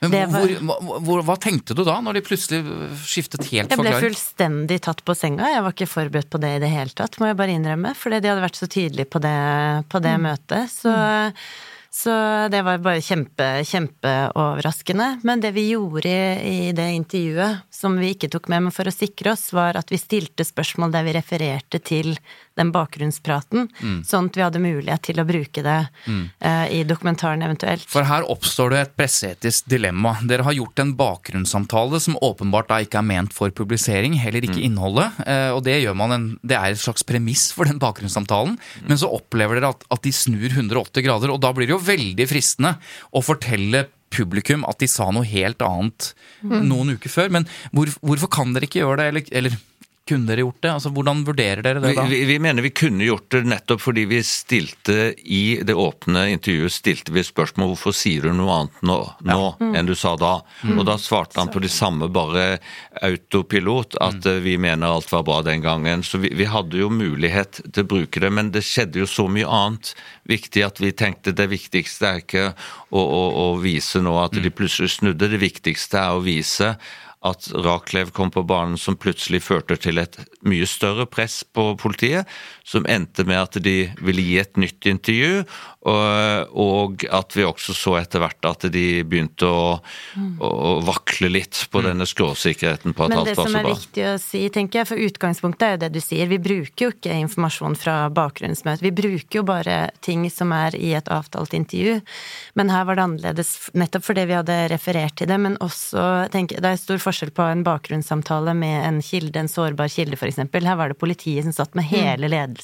Men 0.03 0.33
hvor, 0.33 0.51
hvor, 0.67 0.99
hvor, 1.05 1.21
hva 1.29 1.37
tenkte 1.39 1.77
du 1.77 1.85
da, 1.87 1.95
når 2.03 2.19
de 2.19 2.25
plutselig 2.27 2.59
skiftet 3.07 3.47
helt 3.47 3.71
Jeg 3.71 3.71
ble 3.71 3.85
forklaring? 3.85 4.09
fullstendig 4.09 4.81
tatt 4.83 5.05
på 5.07 5.15
senga. 5.15 5.47
Jeg 5.53 5.63
var 5.63 5.75
ikke 5.75 5.87
forberedt 5.89 6.29
på 6.33 6.41
det 6.43 6.57
i 6.57 6.61
det 6.65 6.73
hele 6.73 6.91
tatt, 6.91 7.15
må 7.21 7.31
jeg 7.31 7.39
bare 7.39 7.55
innrømme. 7.55 7.95
Fordi 7.95 8.19
de 8.19 8.33
hadde 8.33 8.43
vært 8.43 8.59
så 8.59 8.67
tydelige 8.67 9.09
på 9.15 9.23
det, 9.23 9.39
på 9.87 10.03
det 10.03 10.13
møtet. 10.25 10.73
Så, 10.73 10.91
så 12.01 12.17
det 12.51 12.65
var 12.67 12.83
bare 12.83 13.05
kjempe, 13.05 13.47
kjempeoverraskende. 13.71 15.07
Men 15.27 15.45
det 15.45 15.53
vi 15.55 15.69
gjorde 15.69 16.11
i, 16.11 16.67
i 16.67 16.75
det 16.75 16.89
intervjuet, 16.97 17.63
som 17.71 17.95
vi 18.01 18.11
ikke 18.17 18.29
tok 18.35 18.51
med, 18.51 18.67
men 18.67 18.75
for 18.75 18.91
å 18.91 18.93
sikre 18.93 19.37
oss, 19.37 19.47
var 19.55 19.79
at 19.79 19.87
vi 19.93 20.01
stilte 20.03 20.43
spørsmål 20.45 20.91
der 20.93 21.07
vi 21.07 21.15
refererte 21.15 21.79
til 21.79 22.17
den 22.57 22.71
bakgrunnspraten, 22.73 23.67
Mm. 23.81 24.01
sånn 24.03 24.27
at 24.31 24.35
vi 24.35 24.41
hadde 24.41 24.59
mulighet 24.61 25.01
til 25.07 25.15
å 25.21 25.25
bruke 25.27 25.61
det 25.63 25.89
Mm. 26.07 26.29
uh, 26.41 26.67
i 26.73 26.83
dokumentaren 26.83 27.43
eventuelt. 27.45 27.85
For 27.87 28.03
her 28.03 28.23
oppstår 28.23 28.69
det 28.71 28.79
et 28.81 28.97
presseetisk 28.97 29.67
dilemma. 29.69 30.17
Dere 30.27 30.43
har 30.43 30.53
gjort 30.53 30.79
en 30.79 30.93
bakgrunnssamtale 30.97 31.99
som 32.01 32.17
åpenbart 32.21 32.67
da 32.67 32.79
ikke 32.83 32.99
er 32.99 33.07
ment 33.07 33.33
for 33.33 33.49
publisering, 33.51 34.15
heller 34.17 34.41
ikke 34.41 34.61
innholdet. 34.63 35.11
Uh, 35.25 35.53
Og 35.57 35.63
det 35.63 35.81
gjør 35.83 35.95
man 35.95 36.11
en, 36.11 36.25
det 36.45 36.57
er 36.57 36.71
et 36.73 36.77
slags 36.81 37.03
premiss 37.07 37.51
for 37.53 37.65
den 37.65 37.79
bakgrunnssamtalen. 37.79 38.57
Men 38.87 38.97
så 38.97 39.09
opplever 39.13 39.59
dere 39.59 39.69
at, 39.69 39.83
at 39.91 40.01
de 40.03 40.11
snur 40.11 40.49
180 40.49 41.03
grader, 41.03 41.31
og 41.31 41.39
da 41.41 41.51
blir 41.53 41.67
det 41.67 41.75
jo 41.75 41.79
veldig 41.79 42.27
fristende 42.27 42.77
å 43.13 43.23
fortelle 43.23 43.87
publikum 44.09 44.63
at 44.69 44.79
de 44.79 44.87
sa 44.87 45.09
noe 45.11 45.25
helt 45.27 45.59
annet 45.61 46.13
Mm. 46.43 46.67
noen 46.69 46.89
uker 46.97 47.09
før. 47.09 47.29
Men 47.31 47.47
hvor, 47.73 47.87
hvorfor 48.01 48.29
kan 48.29 48.53
dere 48.53 48.67
ikke 48.67 48.79
gjøre 48.83 48.97
det, 48.97 49.07
eller, 49.07 49.23
eller 49.31 49.57
kunne 50.07 50.29
dere 50.29 50.45
gjort 50.45 50.61
det? 50.63 50.73
Altså, 50.77 50.93
Hvordan 50.95 51.23
vurderer 51.27 51.63
dere 51.65 51.83
det 51.83 51.93
da? 51.97 52.07
vi, 52.09 52.23
vi 52.29 52.39
mener 52.43 52.65
vi 52.65 52.73
kunne 52.75 53.05
gjort 53.07 53.29
det 53.35 53.43
nettopp 53.47 53.83
fordi 53.83 54.07
vi 54.09 54.23
stilte 54.25 55.11
i 55.17 55.59
det 55.67 55.75
åpne 55.77 56.27
intervjuet 56.33 56.73
stilte 56.73 57.13
vi 57.15 57.25
spørsmål 57.25 57.73
hvorfor 57.73 57.95
sier 57.95 58.27
du 58.27 58.33
noe 58.37 58.61
annet 58.61 58.83
nå, 58.87 58.99
nå 59.27 59.41
Mm. 59.57 59.75
enn 59.75 59.85
du 59.85 59.95
sa 59.95 60.15
da. 60.19 60.41
Mm. 60.63 60.79
Og 60.79 60.85
da 60.87 60.97
svarte 61.01 61.39
han 61.39 61.51
på 61.51 61.61
det 61.63 61.71
samme, 61.73 62.09
bare 62.13 62.59
autopilot, 63.05 63.97
at 64.01 64.25
mm. 64.25 64.43
vi 64.43 64.57
mener 64.61 64.87
alt 64.87 65.11
var 65.11 65.25
bra 65.27 65.41
den 65.45 65.61
gangen. 65.61 66.03
Så 66.03 66.21
vi, 66.21 66.31
vi 66.37 66.47
hadde 66.49 66.79
jo 66.79 66.89
mulighet 66.93 67.61
til 67.73 67.85
å 67.85 67.89
bruke 67.95 68.21
det, 68.23 68.31
men 68.33 68.51
det 68.55 68.65
skjedde 68.67 69.01
jo 69.01 69.09
så 69.09 69.27
mye 69.31 69.47
annet 69.47 69.93
viktig 70.29 70.65
at 70.65 70.81
vi 70.83 70.93
tenkte 70.97 71.35
det 71.35 71.49
viktigste 71.51 72.09
er 72.09 72.23
ikke 72.23 72.45
å, 72.51 73.01
å, 73.01 73.23
å 73.43 73.47
vise 73.63 74.01
nå 74.03 74.17
at 74.21 74.37
de 74.37 74.53
plutselig 74.53 74.97
snudde, 74.97 75.31
det 75.31 75.41
viktigste 75.41 75.99
er 76.01 76.17
å 76.17 76.23
vise 76.25 76.75
at 77.27 77.49
Raklev 77.53 78.11
kom 78.15 78.31
på 78.33 78.43
banen 78.47 78.77
som 78.79 78.97
plutselig 78.99 79.43
førte 79.45 79.77
til 79.81 80.01
et 80.01 80.17
mye 80.47 80.67
større 80.69 81.07
press 81.09 81.43
på 81.43 81.73
politiet, 81.79 82.27
som 82.67 82.85
endte 82.89 83.23
med 83.23 83.39
at 83.39 83.57
de 83.63 83.75
ville 84.03 84.23
gi 84.25 84.37
et 84.41 84.59
nytt 84.59 84.89
intervju, 84.91 85.45
og, 85.87 87.05
at 87.15 87.35
vi 87.37 87.45
også 87.47 87.71
så 87.71 87.93
etter 88.01 88.19
hvert 88.19 88.47
at 88.49 88.65
de 88.73 88.87
begynte 89.07 89.47
å, 89.47 89.77
Mm. 90.17 90.39
å, 90.41 90.79
vakle 90.83 91.29
litt 91.29 91.59
på 91.71 91.81
denne 91.83 92.05
skråsikkerheten 92.07 92.93
på 92.95 93.05
at 93.05 93.11
Men 93.11 93.19
alt 93.21 93.29
det 93.29 93.35
som 93.37 93.55
er 93.55 93.67
viktig 93.67 94.03
å 94.07 94.15
si, 94.19 94.41
tenker 94.53 94.81
jeg, 94.81 94.89
for 94.89 95.03
utgangspunktet 95.07 95.63
er 95.63 95.71
jo 95.75 95.79
det 95.85 95.89
du 95.95 95.99
sier, 96.03 96.27
vi 96.27 96.39
bruker 96.41 96.87
jo 96.87 96.91
ikke 96.91 97.15
informasjon 97.21 97.77
fra 97.79 97.95
bakgrunnsmøtet, 98.13 98.83
vi 98.83 98.93
bruker 98.97 99.39
jo 99.39 99.45
bare 99.47 99.77
ting 100.05 100.25
som 100.33 100.51
er 100.55 100.75
i 100.75 100.93
et 100.97 101.11
avtalt 101.13 101.55
intervju. 101.57 101.99
Men 102.59 102.73
her 102.73 102.87
var 102.89 102.97
det 102.99 103.05
annerledes 103.05 103.53
nettopp 103.77 104.07
fordi 104.09 104.27
vi 104.27 104.37
hadde 104.39 104.57
referert 104.73 105.17
til 105.21 105.29
det, 105.31 105.39
men 105.39 105.59
også 105.63 106.27
tenker, 106.33 106.59
Det 106.61 106.73
er 106.73 106.81
stor 106.81 106.99
forskjell 106.99 107.31
på 107.31 107.45
en 107.45 107.63
bakgrunnssamtale 107.63 108.55
med 108.57 108.77
en 108.87 109.01
kilde, 109.05 109.39
en 109.39 109.51
sårbar 109.51 109.91
kilde 109.93 110.17
eksempel. 110.17 110.65
Her 110.65 110.75
var 110.75 110.89
det 110.89 110.99
politiet 110.99 111.45
som 111.45 111.53
satt 111.53 111.75
med 111.77 111.85
hele 111.85 112.27
ledelsen. 112.27 112.56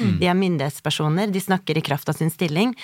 Mm. 0.00 0.18
De 0.20 0.28
er 0.28 0.38
myndighetspersoner, 0.38 1.32
de 1.32 1.42
snakker 1.42 1.78
i 1.78 1.84
kraft 1.84 2.08
av 2.12 2.18
sin 2.18 2.30
stilling. 2.30 2.74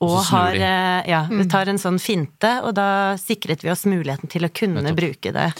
Og 0.00 0.18
har, 0.30 0.54
eh, 0.54 1.08
ja, 1.10 1.24
vi 1.30 1.46
tar 1.50 1.68
en 1.68 1.80
sånn 1.80 2.00
finte, 2.00 2.52
og 2.64 2.74
da 2.78 3.16
sikret 3.20 3.64
vi 3.64 3.72
oss 3.72 3.86
muligheten 3.88 4.30
til 4.30 4.46
å 4.46 4.52
kunne 4.52 4.94
bruke 4.96 5.32
det. 5.32 5.50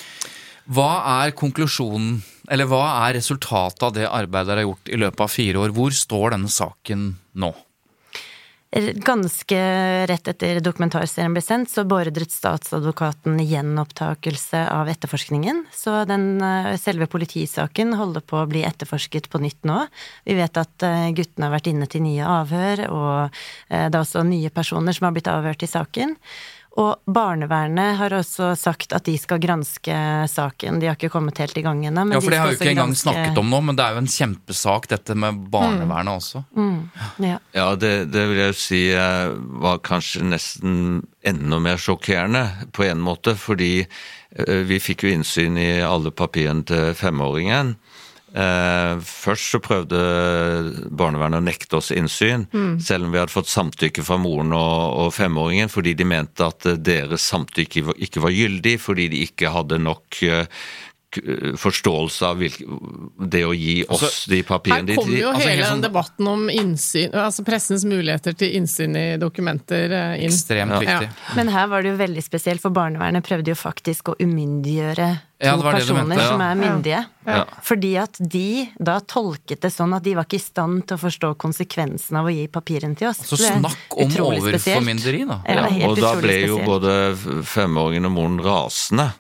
Hva 0.71 0.91
er 1.25 1.33
konklusjonen, 1.35 2.21
eller 2.51 2.69
hva 2.71 2.85
er 3.09 3.17
resultatet 3.19 3.83
av 3.83 3.95
det 3.97 4.07
arbeidet 4.07 4.53
dere 4.53 4.63
har 4.63 4.71
gjort 4.71 4.93
i 4.93 5.01
løpet 5.01 5.25
av 5.27 5.33
fire 5.33 5.65
år? 5.65 5.75
Hvor 5.75 5.91
står 5.95 6.37
denne 6.37 6.53
saken 6.53 7.11
nå? 7.35 7.55
Ganske 8.71 9.57
rett 10.07 10.29
etter 10.31 10.61
dokumentarserien 10.63 11.33
ble 11.35 11.43
sendt, 11.43 11.73
så 11.73 11.83
beordret 11.91 12.31
statsadvokaten 12.31 13.41
gjenopptakelse 13.43 14.61
av 14.71 14.87
etterforskningen. 14.93 15.65
Så 15.75 16.05
den 16.07 16.39
eh, 16.39 16.77
selve 16.79 17.09
politisaken 17.11 17.97
holder 17.99 18.23
på 18.23 18.39
å 18.39 18.47
bli 18.47 18.63
etterforsket 18.69 19.27
på 19.33 19.43
nytt 19.43 19.67
nå. 19.67 19.81
Vi 20.23 20.39
vet 20.39 20.63
at 20.63 20.87
eh, 20.87 21.11
guttene 21.19 21.49
har 21.49 21.57
vært 21.57 21.73
inne 21.73 21.91
til 21.91 22.07
nye 22.07 22.31
avhør, 22.39 22.85
og 22.95 23.19
eh, 23.27 23.89
det 23.91 23.91
er 23.91 24.01
også 24.05 24.23
nye 24.29 24.55
personer 24.55 24.95
som 24.95 25.09
har 25.09 25.19
blitt 25.19 25.35
avhørt 25.35 25.67
i 25.67 25.73
saken. 25.75 26.15
Og 26.79 27.01
barnevernet 27.11 27.97
har 27.99 28.13
også 28.15 28.53
sagt 28.57 28.93
at 28.95 29.03
de 29.09 29.17
skal 29.19 29.41
granske 29.43 29.95
saken. 30.31 30.79
De 30.79 30.87
har 30.87 30.95
ikke 30.95 31.11
kommet 31.11 31.41
helt 31.43 31.57
i 31.59 31.65
gang 31.67 31.81
ennå. 31.89 32.05
Ja, 32.15 32.21
for 32.23 32.31
de 32.31 32.37
det 32.37 32.39
har 32.39 32.53
skal 32.53 32.55
jo 32.55 32.61
ikke 32.61 32.71
engang 32.77 32.93
granske- 32.93 33.09
snakket 33.11 33.41
om 33.43 33.51
nå, 33.51 33.61
men 33.67 33.77
det 33.77 33.85
er 33.85 33.97
jo 33.97 34.03
en 34.05 34.07
kjempesak 34.15 34.87
dette 34.93 35.17
med 35.19 35.41
barnevernet 35.51 36.15
også. 36.23 36.45
Mm, 36.57 36.79
ja. 37.27 37.39
Ja, 37.59 37.67
det, 37.75 38.13
det 38.15 38.23
vil 38.31 38.39
jeg 38.45 38.55
si 38.55 38.83
eh, 38.95 39.35
var 39.67 39.83
kanskje 39.83 40.23
nesten 40.31 40.79
enda 41.27 41.59
mer 41.61 41.77
sjokkerende 41.77 42.47
på 42.73 42.87
en 42.87 43.03
måte, 43.03 43.35
fordi 43.37 43.73
eh, 43.83 44.63
vi 44.71 44.79
fikk 44.81 45.05
jo 45.09 45.15
innsyn 45.19 45.59
i 45.59 45.71
alle 45.83 46.15
papirene 46.15 46.63
til 46.71 46.95
femåringen. 46.95 47.75
Eh, 48.31 49.01
først 49.03 49.49
så 49.51 49.59
prøvde 49.59 49.99
barnevernet 50.95 51.41
å 51.41 51.45
nekte 51.45 51.79
oss 51.81 51.91
innsyn, 51.91 52.47
Mm. 52.53 52.81
selv 52.81 53.05
om 53.05 53.13
vi 53.13 53.19
hadde 53.19 53.33
fått 53.35 53.51
samtykke 53.51 54.05
fra 54.07 54.19
moren 54.19 54.53
og, 54.53 54.99
og 55.07 55.13
femåringen, 55.15 55.69
fordi 55.69 55.95
de 55.99 56.05
mente 56.05 56.47
at 56.47 56.65
eh, 56.67 56.77
deres 56.79 57.27
samtykke 57.27 57.95
ikke 57.99 58.23
var 58.23 58.31
gyldig, 58.31 58.77
fordi 58.81 59.09
de 59.11 59.25
ikke 59.27 59.51
hadde 59.51 59.79
nok 59.83 60.23
eh, 60.23 60.47
forståelse 61.59 62.27
av 62.27 62.39
hvilke, 62.39 62.65
det 63.19 63.43
å 63.47 63.55
gi 63.57 63.81
oss 63.89 64.05
Altså, 64.05 64.31
de 64.31 64.43
Her 64.43 64.51
kommer 64.95 65.17
jo 65.19 65.31
Altså, 65.33 65.49
hele 65.49 65.57
helt 65.57 65.67
sånn- 65.67 65.83
debatten 65.83 66.29
om 66.31 66.45
innsyn, 66.51 67.15
altså 67.15 67.45
pressens 67.45 67.85
muligheter 67.85 68.37
til 68.39 68.55
innsyn 68.61 68.97
i 68.97 69.07
dokumenter 69.19 69.91
eh, 69.91 70.23
inn. 70.25 70.31
Ekstremt 70.31 70.79
viktig. 70.79 71.11
Men 71.37 71.49
her 71.49 71.67
var 71.67 71.83
det 71.83 71.91
jo 71.91 71.97
veldig 71.99 72.23
spesielt, 72.23 72.63
for 72.63 72.71
barnevernet 72.71 73.27
prøvde 73.27 73.51
jo 73.51 73.59
faktisk 73.59 74.13
å 74.13 74.17
umyndiggjøre 74.23 75.09
to 75.41 75.47
Ja, 75.47 75.57
det 75.57 75.65
var 75.65 75.73
det 75.73 75.81
personer 75.81 76.05
mente, 76.05 76.23
ja. 76.23 76.29
som 76.29 76.41
er 76.45 76.55
myndige. 76.59 77.05
Ja. 77.27 77.45
Fordi 77.65 77.93
at 77.97 78.19
de 78.21 78.69
da 78.79 78.99
tolket 79.01 79.63
det 79.65 79.71
sånn 79.73 79.95
at 79.97 80.05
de 80.05 80.15
var 80.19 80.29
ikke 80.29 80.37
i 80.37 80.43
stand 80.45 80.85
til 80.87 80.99
å 80.99 81.01
forstå 81.01 81.33
konsekvensen 81.41 82.19
av 82.21 82.29
å 82.29 82.35
gi 82.35 82.45
papirene 82.53 82.99
til 82.99 83.09
oss. 83.09 83.23
Så 83.25 83.39
er 83.41 83.57
snakk 83.59 83.97
om 83.97 84.13
overformynderi, 84.27 85.25
da. 85.29 85.41
Ja, 85.49 85.65
og 85.89 85.97
da 85.99 86.13
ble 86.21 86.29
ble 86.31 86.47
jo 86.47 86.61
både 86.67 86.93
femåringen 87.49 88.07
og 88.11 88.13
moren 88.19 88.39
rasende. 88.45 89.11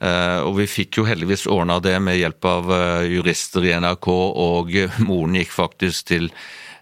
Eh, 0.00 0.40
og 0.46 0.54
vi 0.60 0.68
fikk 0.70 1.00
jo 1.00 1.06
heldigvis 1.08 1.48
ordna 1.50 1.80
det 1.82 1.96
med 2.02 2.18
hjelp 2.20 2.46
av 2.46 2.72
eh, 2.74 3.08
jurister 3.16 3.66
i 3.66 3.74
NRK, 3.82 4.08
og 4.08 4.74
moren 5.08 5.38
gikk 5.40 5.54
faktisk 5.54 6.10
til 6.12 6.28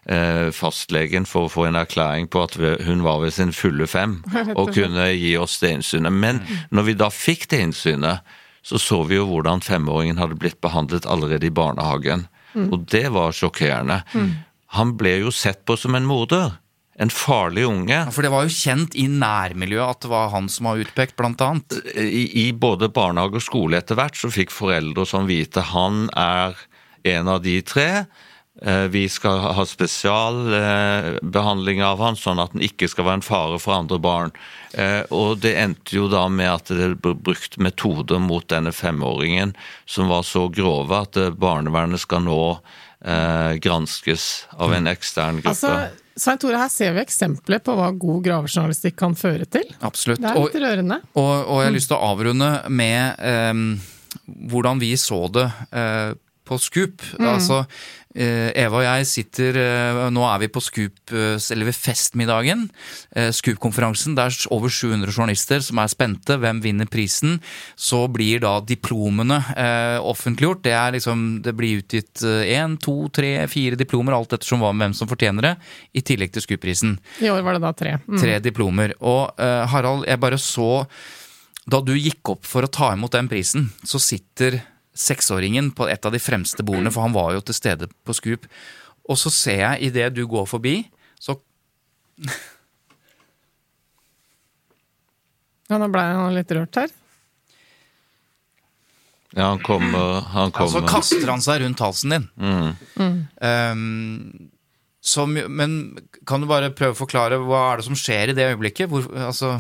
eh, 0.05 0.53
fastlegen 0.55 1.29
for 1.29 1.47
å 1.47 1.53
få 1.53 1.69
en 1.69 1.81
erklæring 1.81 2.29
på 2.33 2.45
at 2.45 2.59
hun 2.87 3.05
var 3.07 3.23
ved 3.25 3.37
sin 3.37 3.55
fulle 3.57 3.89
fem 3.89 4.19
og 4.59 4.75
kunne 4.77 5.09
gi 5.15 5.33
oss 5.41 5.59
det 5.63 5.77
innsynet. 5.79 6.13
Men 6.13 6.43
når 6.71 6.91
vi 6.91 6.99
da 7.01 7.11
fikk 7.13 7.49
det 7.53 7.63
innsynet, 7.69 8.37
så 8.67 8.81
så 8.83 9.05
vi 9.07 9.21
jo 9.21 9.29
hvordan 9.31 9.63
femåringen 9.63 10.19
hadde 10.19 10.39
blitt 10.43 10.59
behandlet 10.61 11.07
allerede 11.07 11.47
i 11.47 11.55
barnehagen. 11.55 12.27
Mm. 12.57 12.71
Og 12.75 12.87
det 12.91 13.07
var 13.15 13.37
sjokkerende. 13.37 14.01
Mm. 14.11 14.33
Han 14.75 14.97
ble 14.99 15.21
jo 15.21 15.31
sett 15.31 15.63
på 15.69 15.77
som 15.79 15.95
en 15.95 16.09
morder. 16.09 16.57
En 16.99 17.11
farlig 17.13 17.67
unge. 17.69 17.99
For 18.15 18.23
det 18.25 18.31
var 18.33 18.47
jo 18.47 18.55
kjent 18.57 18.95
i 18.97 19.05
nærmiljøet 19.13 19.91
at 19.99 20.03
det 20.07 20.11
var 20.15 20.31
han 20.33 20.47
som 20.49 20.65
var 20.71 20.81
utpekt, 20.81 21.13
blant 21.19 21.41
annet. 21.45 21.77
I, 21.93 22.25
I 22.49 22.53
både 22.57 22.89
barnehage 22.89 23.37
og 23.37 23.43
skole 23.45 23.77
etter 23.83 23.95
hvert 23.99 24.17
så 24.17 24.31
fikk 24.33 24.51
foreldre 24.55 25.05
som 25.09 25.27
vite 25.29 25.61
han 25.75 26.07
er 26.17 26.57
en 27.07 27.29
av 27.29 27.43
de 27.45 27.59
tre. 27.69 28.07
Eh, 28.65 28.87
Vi 28.89 29.05
skal 29.13 29.39
ha 29.59 29.65
spesialbehandling 29.69 31.83
av 31.85 32.01
han, 32.01 32.17
sånn 32.17 32.41
at 32.41 32.53
han 32.57 32.65
ikke 32.65 32.89
skal 32.89 33.05
være 33.11 33.19
en 33.21 33.27
fare 33.29 33.59
for 33.61 33.77
andre 33.77 33.99
barn. 34.01 34.33
Eh, 34.73 35.05
Og 35.13 35.37
det 35.45 35.53
endte 35.61 35.93
jo 35.99 36.09
da 36.09 36.25
med 36.33 36.49
at 36.49 36.73
det 36.73 36.95
ble 37.03 37.13
brukt 37.15 37.59
metoder 37.61 38.19
mot 38.23 38.49
denne 38.49 38.73
femåringen 38.73 39.53
som 39.85 40.09
var 40.09 40.23
så 40.25 40.49
grove 40.49 40.97
at 40.97 41.17
eh, 41.21 41.29
barnevernet 41.31 42.01
skal 42.03 42.25
nå 42.25 42.41
eh, 43.05 43.61
granskes 43.61 44.47
av 44.57 44.73
en 44.73 44.87
ekstern 44.91 45.43
gruppe. 45.43 45.53
Altså, 45.53 46.06
Svein 46.17 46.39
Tore, 46.41 46.57
her 46.57 46.71
ser 46.73 46.95
vi 46.97 47.03
eksempler 47.05 47.61
på 47.61 47.75
hva 47.77 47.91
god 47.93 48.23
gravejournalistikk 48.25 48.97
kan 48.97 49.17
føre 49.19 49.45
til. 49.53 49.67
Absolutt. 49.85 50.23
Det 50.23 50.31
er 50.31 50.39
litt 50.41 50.63
rørende. 50.63 51.01
Og, 51.13 51.33
og 51.45 51.61
jeg 51.61 51.69
har 51.69 51.77
lyst 51.77 51.91
til 51.93 51.99
å 51.99 52.07
avrunde 52.09 52.49
med 52.73 53.21
eh, 53.21 53.53
hvordan 54.53 54.81
vi 54.81 54.95
så 55.01 55.27
det 55.33 55.45
eh, 55.77 56.15
på 56.47 56.59
Scoop. 56.63 57.03
Mm. 57.19 57.27
Altså, 57.29 57.59
eh, 58.15 58.51
Eva 58.57 58.81
og 58.81 58.87
jeg 58.87 59.07
sitter 59.11 59.59
eh, 59.61 60.01
Nå 60.15 60.23
er 60.29 60.43
vi 60.45 60.49
på 60.53 60.63
Scoop, 60.65 61.01
eh, 61.13 61.37
eller 61.53 61.69
ved 61.69 61.77
festmiddagen. 61.77 62.67
Scoop-konferansen. 63.17 64.15
Det 64.17 64.25
er 64.25 64.39
over 64.55 64.73
700 64.73 65.13
journalister 65.13 65.63
som 65.65 65.81
er 65.83 65.91
spente. 65.93 66.39
Hvem 66.41 66.61
vinner 66.65 66.89
prisen? 66.91 67.41
Så 67.77 68.05
blir 68.13 68.43
da 68.45 68.59
diplomene 68.61 69.41
offentliggjort. 70.07 70.63
Det, 70.65 70.75
er 70.77 70.97
liksom, 70.97 71.27
det 71.45 71.55
blir 71.57 71.81
utgitt 71.81 72.23
én, 72.23 72.77
to, 72.83 73.09
tre, 73.15 73.33
fire 73.51 73.79
diplomer, 73.79 74.17
alt 74.17 74.37
ettersom 74.37 74.65
hvem 74.67 74.95
som 74.97 75.09
fortjener 75.11 75.51
det, 75.51 75.55
i 75.97 76.05
tillegg 76.05 76.35
til 76.35 76.45
Scoop-prisen. 76.45 76.97
I 77.25 77.33
år 77.33 77.45
var 77.47 77.57
det 77.57 77.65
da 77.65 77.75
tre. 77.77 77.97
Mm. 78.05 78.19
Tre 78.21 78.39
diplomer. 78.45 78.97
Og 79.01 79.33
Harald, 79.73 80.07
jeg 80.09 80.23
bare 80.23 80.41
så 80.41 80.87
Da 81.67 81.81
du 81.83 81.97
gikk 81.99 82.29
opp 82.31 82.45
for 82.47 82.63
å 82.63 82.71
ta 82.71 82.93
imot 82.95 83.11
den 83.17 83.27
prisen, 83.27 83.73
så 83.83 83.99
sitter 83.99 84.61
seksåringen 84.99 85.71
på 85.77 85.89
et 85.93 86.07
av 86.07 86.15
de 86.15 86.21
fremste 86.23 86.65
bordene, 86.67 86.93
for 86.95 87.07
han 87.07 87.17
var 87.17 87.35
jo 87.37 87.45
til 87.47 87.57
stede 87.57 87.89
på 88.07 88.17
Scoop. 88.17 88.47
Og 89.07 89.19
så 89.21 89.31
ser 89.33 89.63
jeg 89.63 89.91
idet 89.91 90.15
du 90.17 90.25
går 90.29 90.47
forbi, 90.51 90.81
så 91.21 91.39
Ja, 95.67 95.81
nå 95.83 95.89
ble 95.91 96.03
han 96.07 96.37
litt 96.37 96.53
rørt 96.55 96.79
her. 96.79 96.93
Ja, 99.35 99.51
han 99.51 99.59
kommer, 99.67 100.21
han 100.33 100.53
ja, 100.55 100.67
så 100.71 100.81
kaster 100.87 101.27
han 101.29 101.43
seg 101.45 101.65
rundt 101.65 101.83
halsen 101.83 102.15
din. 102.15 102.29
Mm. 102.39 102.71
Mm. 103.03 103.17
Um, 103.43 104.53
som, 105.07 105.35
men 105.35 105.75
kan 106.27 106.43
du 106.43 106.49
bare 106.51 106.73
prøve 106.75 106.95
å 106.95 106.99
forklare 106.99 107.41
hva 107.43 107.61
er 107.73 107.83
det 107.83 107.89
som 107.89 107.99
skjer 107.99 108.33
i 108.33 108.37
det 108.39 108.47
øyeblikket? 108.53 108.89
Hvor, 108.91 109.05
altså 109.27 109.57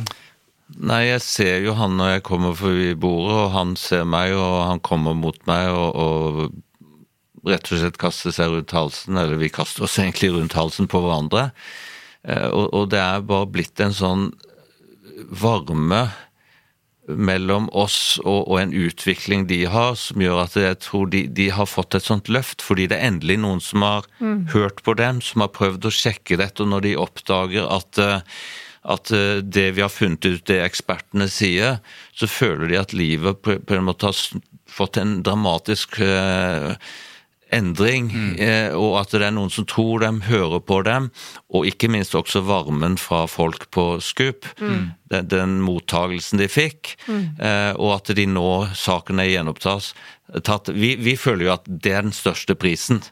Nei, 0.75 1.05
jeg 1.07 1.21
ser 1.23 1.61
jo 1.63 1.77
han 1.79 1.95
når 1.97 2.17
jeg 2.17 2.23
kommer 2.27 2.57
forbi 2.59 2.89
bordet, 2.99 3.37
og 3.39 3.53
han 3.55 3.77
ser 3.79 4.03
meg, 4.09 4.33
og 4.35 4.57
han 4.67 4.81
kommer 4.83 5.15
mot 5.15 5.39
meg 5.47 5.71
og, 5.71 5.95
og 5.95 7.47
rett 7.47 7.71
og 7.71 7.79
slett 7.79 7.99
kaster 8.03 8.35
seg 8.35 8.51
rundt 8.51 8.75
halsen, 8.75 9.15
eller 9.21 9.39
vi 9.39 9.49
kaster 9.55 9.87
oss 9.87 9.95
egentlig 10.03 10.33
rundt 10.35 10.57
halsen 10.59 10.89
på 10.91 10.99
hverandre. 11.05 11.53
Eh, 12.27 12.49
Og, 12.51 12.73
og 12.75 12.89
det 12.91 12.99
er 12.99 13.23
bare 13.23 13.47
blitt 13.47 13.79
en 13.81 13.95
sånn 13.95 14.33
varme 15.31 16.09
mellom 17.07 17.69
oss 17.71 18.17
og, 18.25 18.49
og 18.51 18.57
en 18.59 18.73
utvikling 18.75 19.45
de 19.47 19.61
har, 19.71 19.95
som 19.95 20.19
gjør 20.21 20.41
at 20.43 20.57
jeg 20.59 20.79
tror 20.83 21.07
de, 21.13 21.21
de 21.31 21.47
har 21.55 21.69
fått 21.71 21.95
et 21.95 22.03
sånt 22.03 22.27
løft, 22.27 22.65
fordi 22.67 22.89
det 22.91 22.99
er 22.99 23.13
endelig 23.13 23.39
noen 23.45 23.63
som 23.63 23.87
har 23.87 24.09
Mm. 24.19 24.47
hørt 24.51 24.83
på 24.83 24.95
dem, 24.99 25.21
som 25.23 25.43
har 25.45 25.53
prøvd 25.55 25.87
å 25.87 25.93
sjekke 25.95 26.39
dette, 26.41 26.65
og 26.65 26.71
når 26.73 26.81
de 26.89 26.95
oppdager 26.99 27.67
at 27.71 27.99
eh, 28.03 28.21
at 28.87 29.11
eh, 29.15 29.41
det 29.43 29.71
vi 29.77 29.85
har 29.85 29.93
funnet 29.93 30.27
ut, 30.27 30.45
det 30.49 30.61
ekspertene 30.65 31.29
sier, 31.33 31.81
så 32.17 32.29
føler 32.31 32.71
de 32.71 32.81
at 32.81 32.95
livet 32.97 33.43
på, 33.43 33.59
på 33.59 33.77
en 33.77 33.89
måte 33.89 34.11
har 34.11 34.41
fått 34.71 34.99
en 35.01 35.21
dramatisk 35.27 36.01
eh, 36.05 36.75
endring, 37.55 38.11
eh, 38.43 38.75
og 38.75 38.97
at 39.01 39.15
det 39.15 39.27
er 39.29 39.35
noen 39.35 39.53
som 39.55 39.67
tror 39.69 40.03
dem, 40.03 40.23
hører 40.27 40.63
på 40.67 40.81
dem, 40.87 41.11
og 41.55 41.69
ikke 41.69 41.91
minst 41.93 42.17
også 42.19 42.43
varmen 42.47 42.97
fra 42.99 43.25
folk 43.31 43.69
på 43.75 43.87
Scoop. 44.03 44.49
Den, 45.07 45.29
den 45.31 45.59
mottagelsen 45.63 46.41
de 46.43 46.49
fikk, 46.51 46.97
eh, 47.07 47.73
og 47.79 47.99
at 48.01 48.11
de 48.19 48.27
nå 48.31 48.51
sakene 48.75 49.23
er 49.27 49.37
gjenopptatt. 49.37 50.73
Vi, 50.75 50.97
vi 50.99 51.15
føler 51.21 51.47
jo 51.47 51.55
at 51.55 51.69
det 51.71 51.95
er 51.95 52.09
den 52.09 52.17
største 52.17 52.59
prisen. 52.59 53.05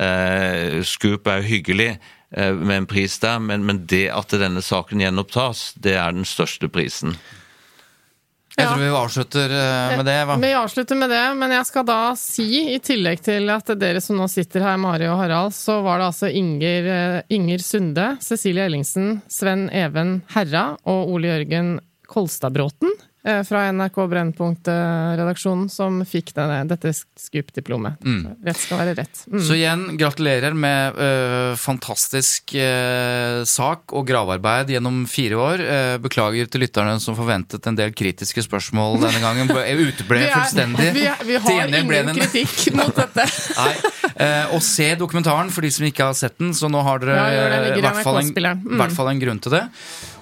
Eh, 0.00 0.82
Scoop 0.84 1.28
er 1.28 1.42
jo 1.42 1.50
hyggelig 1.50 1.90
med 2.30 2.72
en 2.74 2.86
pris 2.90 3.14
der, 3.22 3.38
men, 3.38 3.62
men 3.68 3.84
det 3.86 4.08
at 4.10 4.34
denne 4.34 4.60
saken 4.64 5.00
gjenopptas, 5.00 5.68
det 5.78 5.94
er 5.94 6.16
den 6.16 6.26
største 6.26 6.68
prisen. 6.68 7.14
Jeg 8.56 8.70
tror 8.70 8.80
vi 8.80 8.88
avslutter 8.88 9.52
eh, 9.52 9.94
med 9.98 10.06
det. 10.08 10.16
Hva? 10.24 10.36
Vi 10.40 10.50
avslutter 10.56 10.96
med 10.96 11.10
det, 11.12 11.24
men 11.36 11.52
jeg 11.52 11.68
skal 11.68 11.84
da 11.88 11.98
si, 12.16 12.46
i 12.72 12.78
tillegg 12.80 13.20
til 13.24 13.50
at 13.52 13.68
dere 13.76 14.00
som 14.00 14.16
nå 14.16 14.28
sitter 14.32 14.64
her, 14.64 14.78
Mari 14.80 15.08
og 15.10 15.18
Harald, 15.20 15.52
så 15.52 15.82
var 15.84 16.00
det 16.00 16.06
altså 16.08 16.30
Inger, 16.32 16.88
eh, 16.94 17.18
Inger 17.36 17.60
Sunde, 17.64 18.06
Cecilie 18.24 18.64
Ellingsen, 18.64 19.20
Sven 19.28 19.68
Even 19.76 20.22
Herra 20.32 20.70
og 20.88 21.12
Ole 21.12 21.34
Jørgen 21.34 21.76
Kolstadbråten 22.08 22.94
eh, 22.96 23.04
fra 23.48 23.64
NRK 23.72 23.96
Brennpunkt-redaksjonen 24.12 25.68
som 25.72 25.98
fikk 26.06 26.32
denne, 26.36 26.60
dette 26.70 26.92
Scoop-diplomet. 26.94 27.98
Rett 28.46 28.60
skal 28.60 28.78
være 28.82 28.94
rett. 29.00 29.22
Mm. 29.32 29.40
Så 29.42 29.56
igjen, 29.56 29.82
gratulerer 29.98 30.54
med 30.54 30.94
ø, 31.00 31.56
fantastisk 31.58 32.54
ø, 32.54 33.42
sak 33.48 33.94
og 33.96 34.06
gravearbeid 34.08 34.70
gjennom 34.76 35.02
fire 35.10 35.40
år. 35.42 35.64
Eh, 35.66 35.96
beklager 36.04 36.46
til 36.50 36.62
lytterne 36.66 36.96
som 37.02 37.16
forventet 37.18 37.66
en 37.70 37.78
del 37.78 37.94
kritiske 37.96 38.44
spørsmål 38.46 39.00
denne 39.02 39.22
gangen. 39.24 39.50
Uteble 39.86 40.22
Vi 40.22 40.28
er- 40.28 40.34
fullstendig. 40.36 40.88
Vi, 40.96 41.04
er- 41.10 41.24
vi 41.26 41.36
har 41.42 41.66
ingen 41.66 41.90
det 41.90 42.02
en- 42.04 42.14
kritikk 42.20 42.74
mot 42.78 42.94
dette. 43.02 43.26
Nei. 43.58 43.74
Eh, 44.16 44.54
og 44.56 44.62
se 44.64 44.92
dokumentaren 44.96 45.50
for 45.52 45.66
de 45.66 45.70
som 45.74 45.84
ikke 45.88 46.06
har 46.08 46.14
sett 46.16 46.38
den, 46.40 46.54
så 46.56 46.70
nå 46.72 46.80
har 46.86 47.02
dere 47.02 47.16
Ja, 47.16 47.24
eh, 47.72 47.78
i 47.78 47.82
hvert 47.84 48.02
fall 48.06 48.22
en, 48.22 48.32
Mm. 48.36 48.76
hvert 48.78 48.92
fall 48.94 49.08
en 49.10 49.20
grunn 49.20 49.38
til 49.42 49.52
det. 49.56 49.64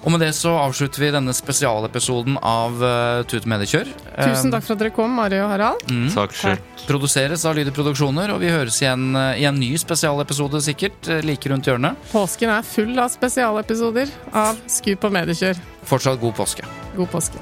Og 0.05 0.13
med 0.13 0.21
det 0.21 0.31
så 0.37 0.51
avslutter 0.61 1.01
vi 1.01 1.11
denne 1.13 1.33
spesialepisoden 1.33 2.37
av 2.45 2.77
uh, 2.77 3.23
Tut 3.25 3.47
Mediekjør. 3.49 3.89
Tusen 4.13 4.53
takk 4.53 4.67
for 4.67 4.75
at 4.75 4.83
dere 4.83 4.93
kom, 4.93 5.15
Mari 5.17 5.39
og 5.41 5.49
Harald. 5.49 5.81
Takk 6.13 6.35
takk. 6.37 6.83
Produseres 6.85 7.45
av 7.49 7.57
Lyder 7.57 7.73
Produksjoner, 7.73 8.35
og 8.35 8.43
vi 8.43 8.53
høres 8.53 8.77
igjen 8.83 9.17
uh, 9.17 9.33
i 9.33 9.47
en 9.49 9.57
ny 9.57 9.71
spesialepisode 9.81 10.61
sikkert, 10.67 11.09
uh, 11.09 11.23
like 11.25 11.49
rundt 11.49 11.65
hjørnet. 11.65 11.97
Påsken 12.13 12.53
er 12.53 12.67
full 12.69 12.93
av 13.01 13.09
spesialepisoder 13.15 14.13
av 14.45 14.61
Skup 14.69 15.09
og 15.09 15.17
Mediekjør. 15.17 15.65
Fortsatt 15.89 16.21
god 16.21 16.37
påske. 16.37 16.69
God 16.95 17.09
påske. 17.09 17.41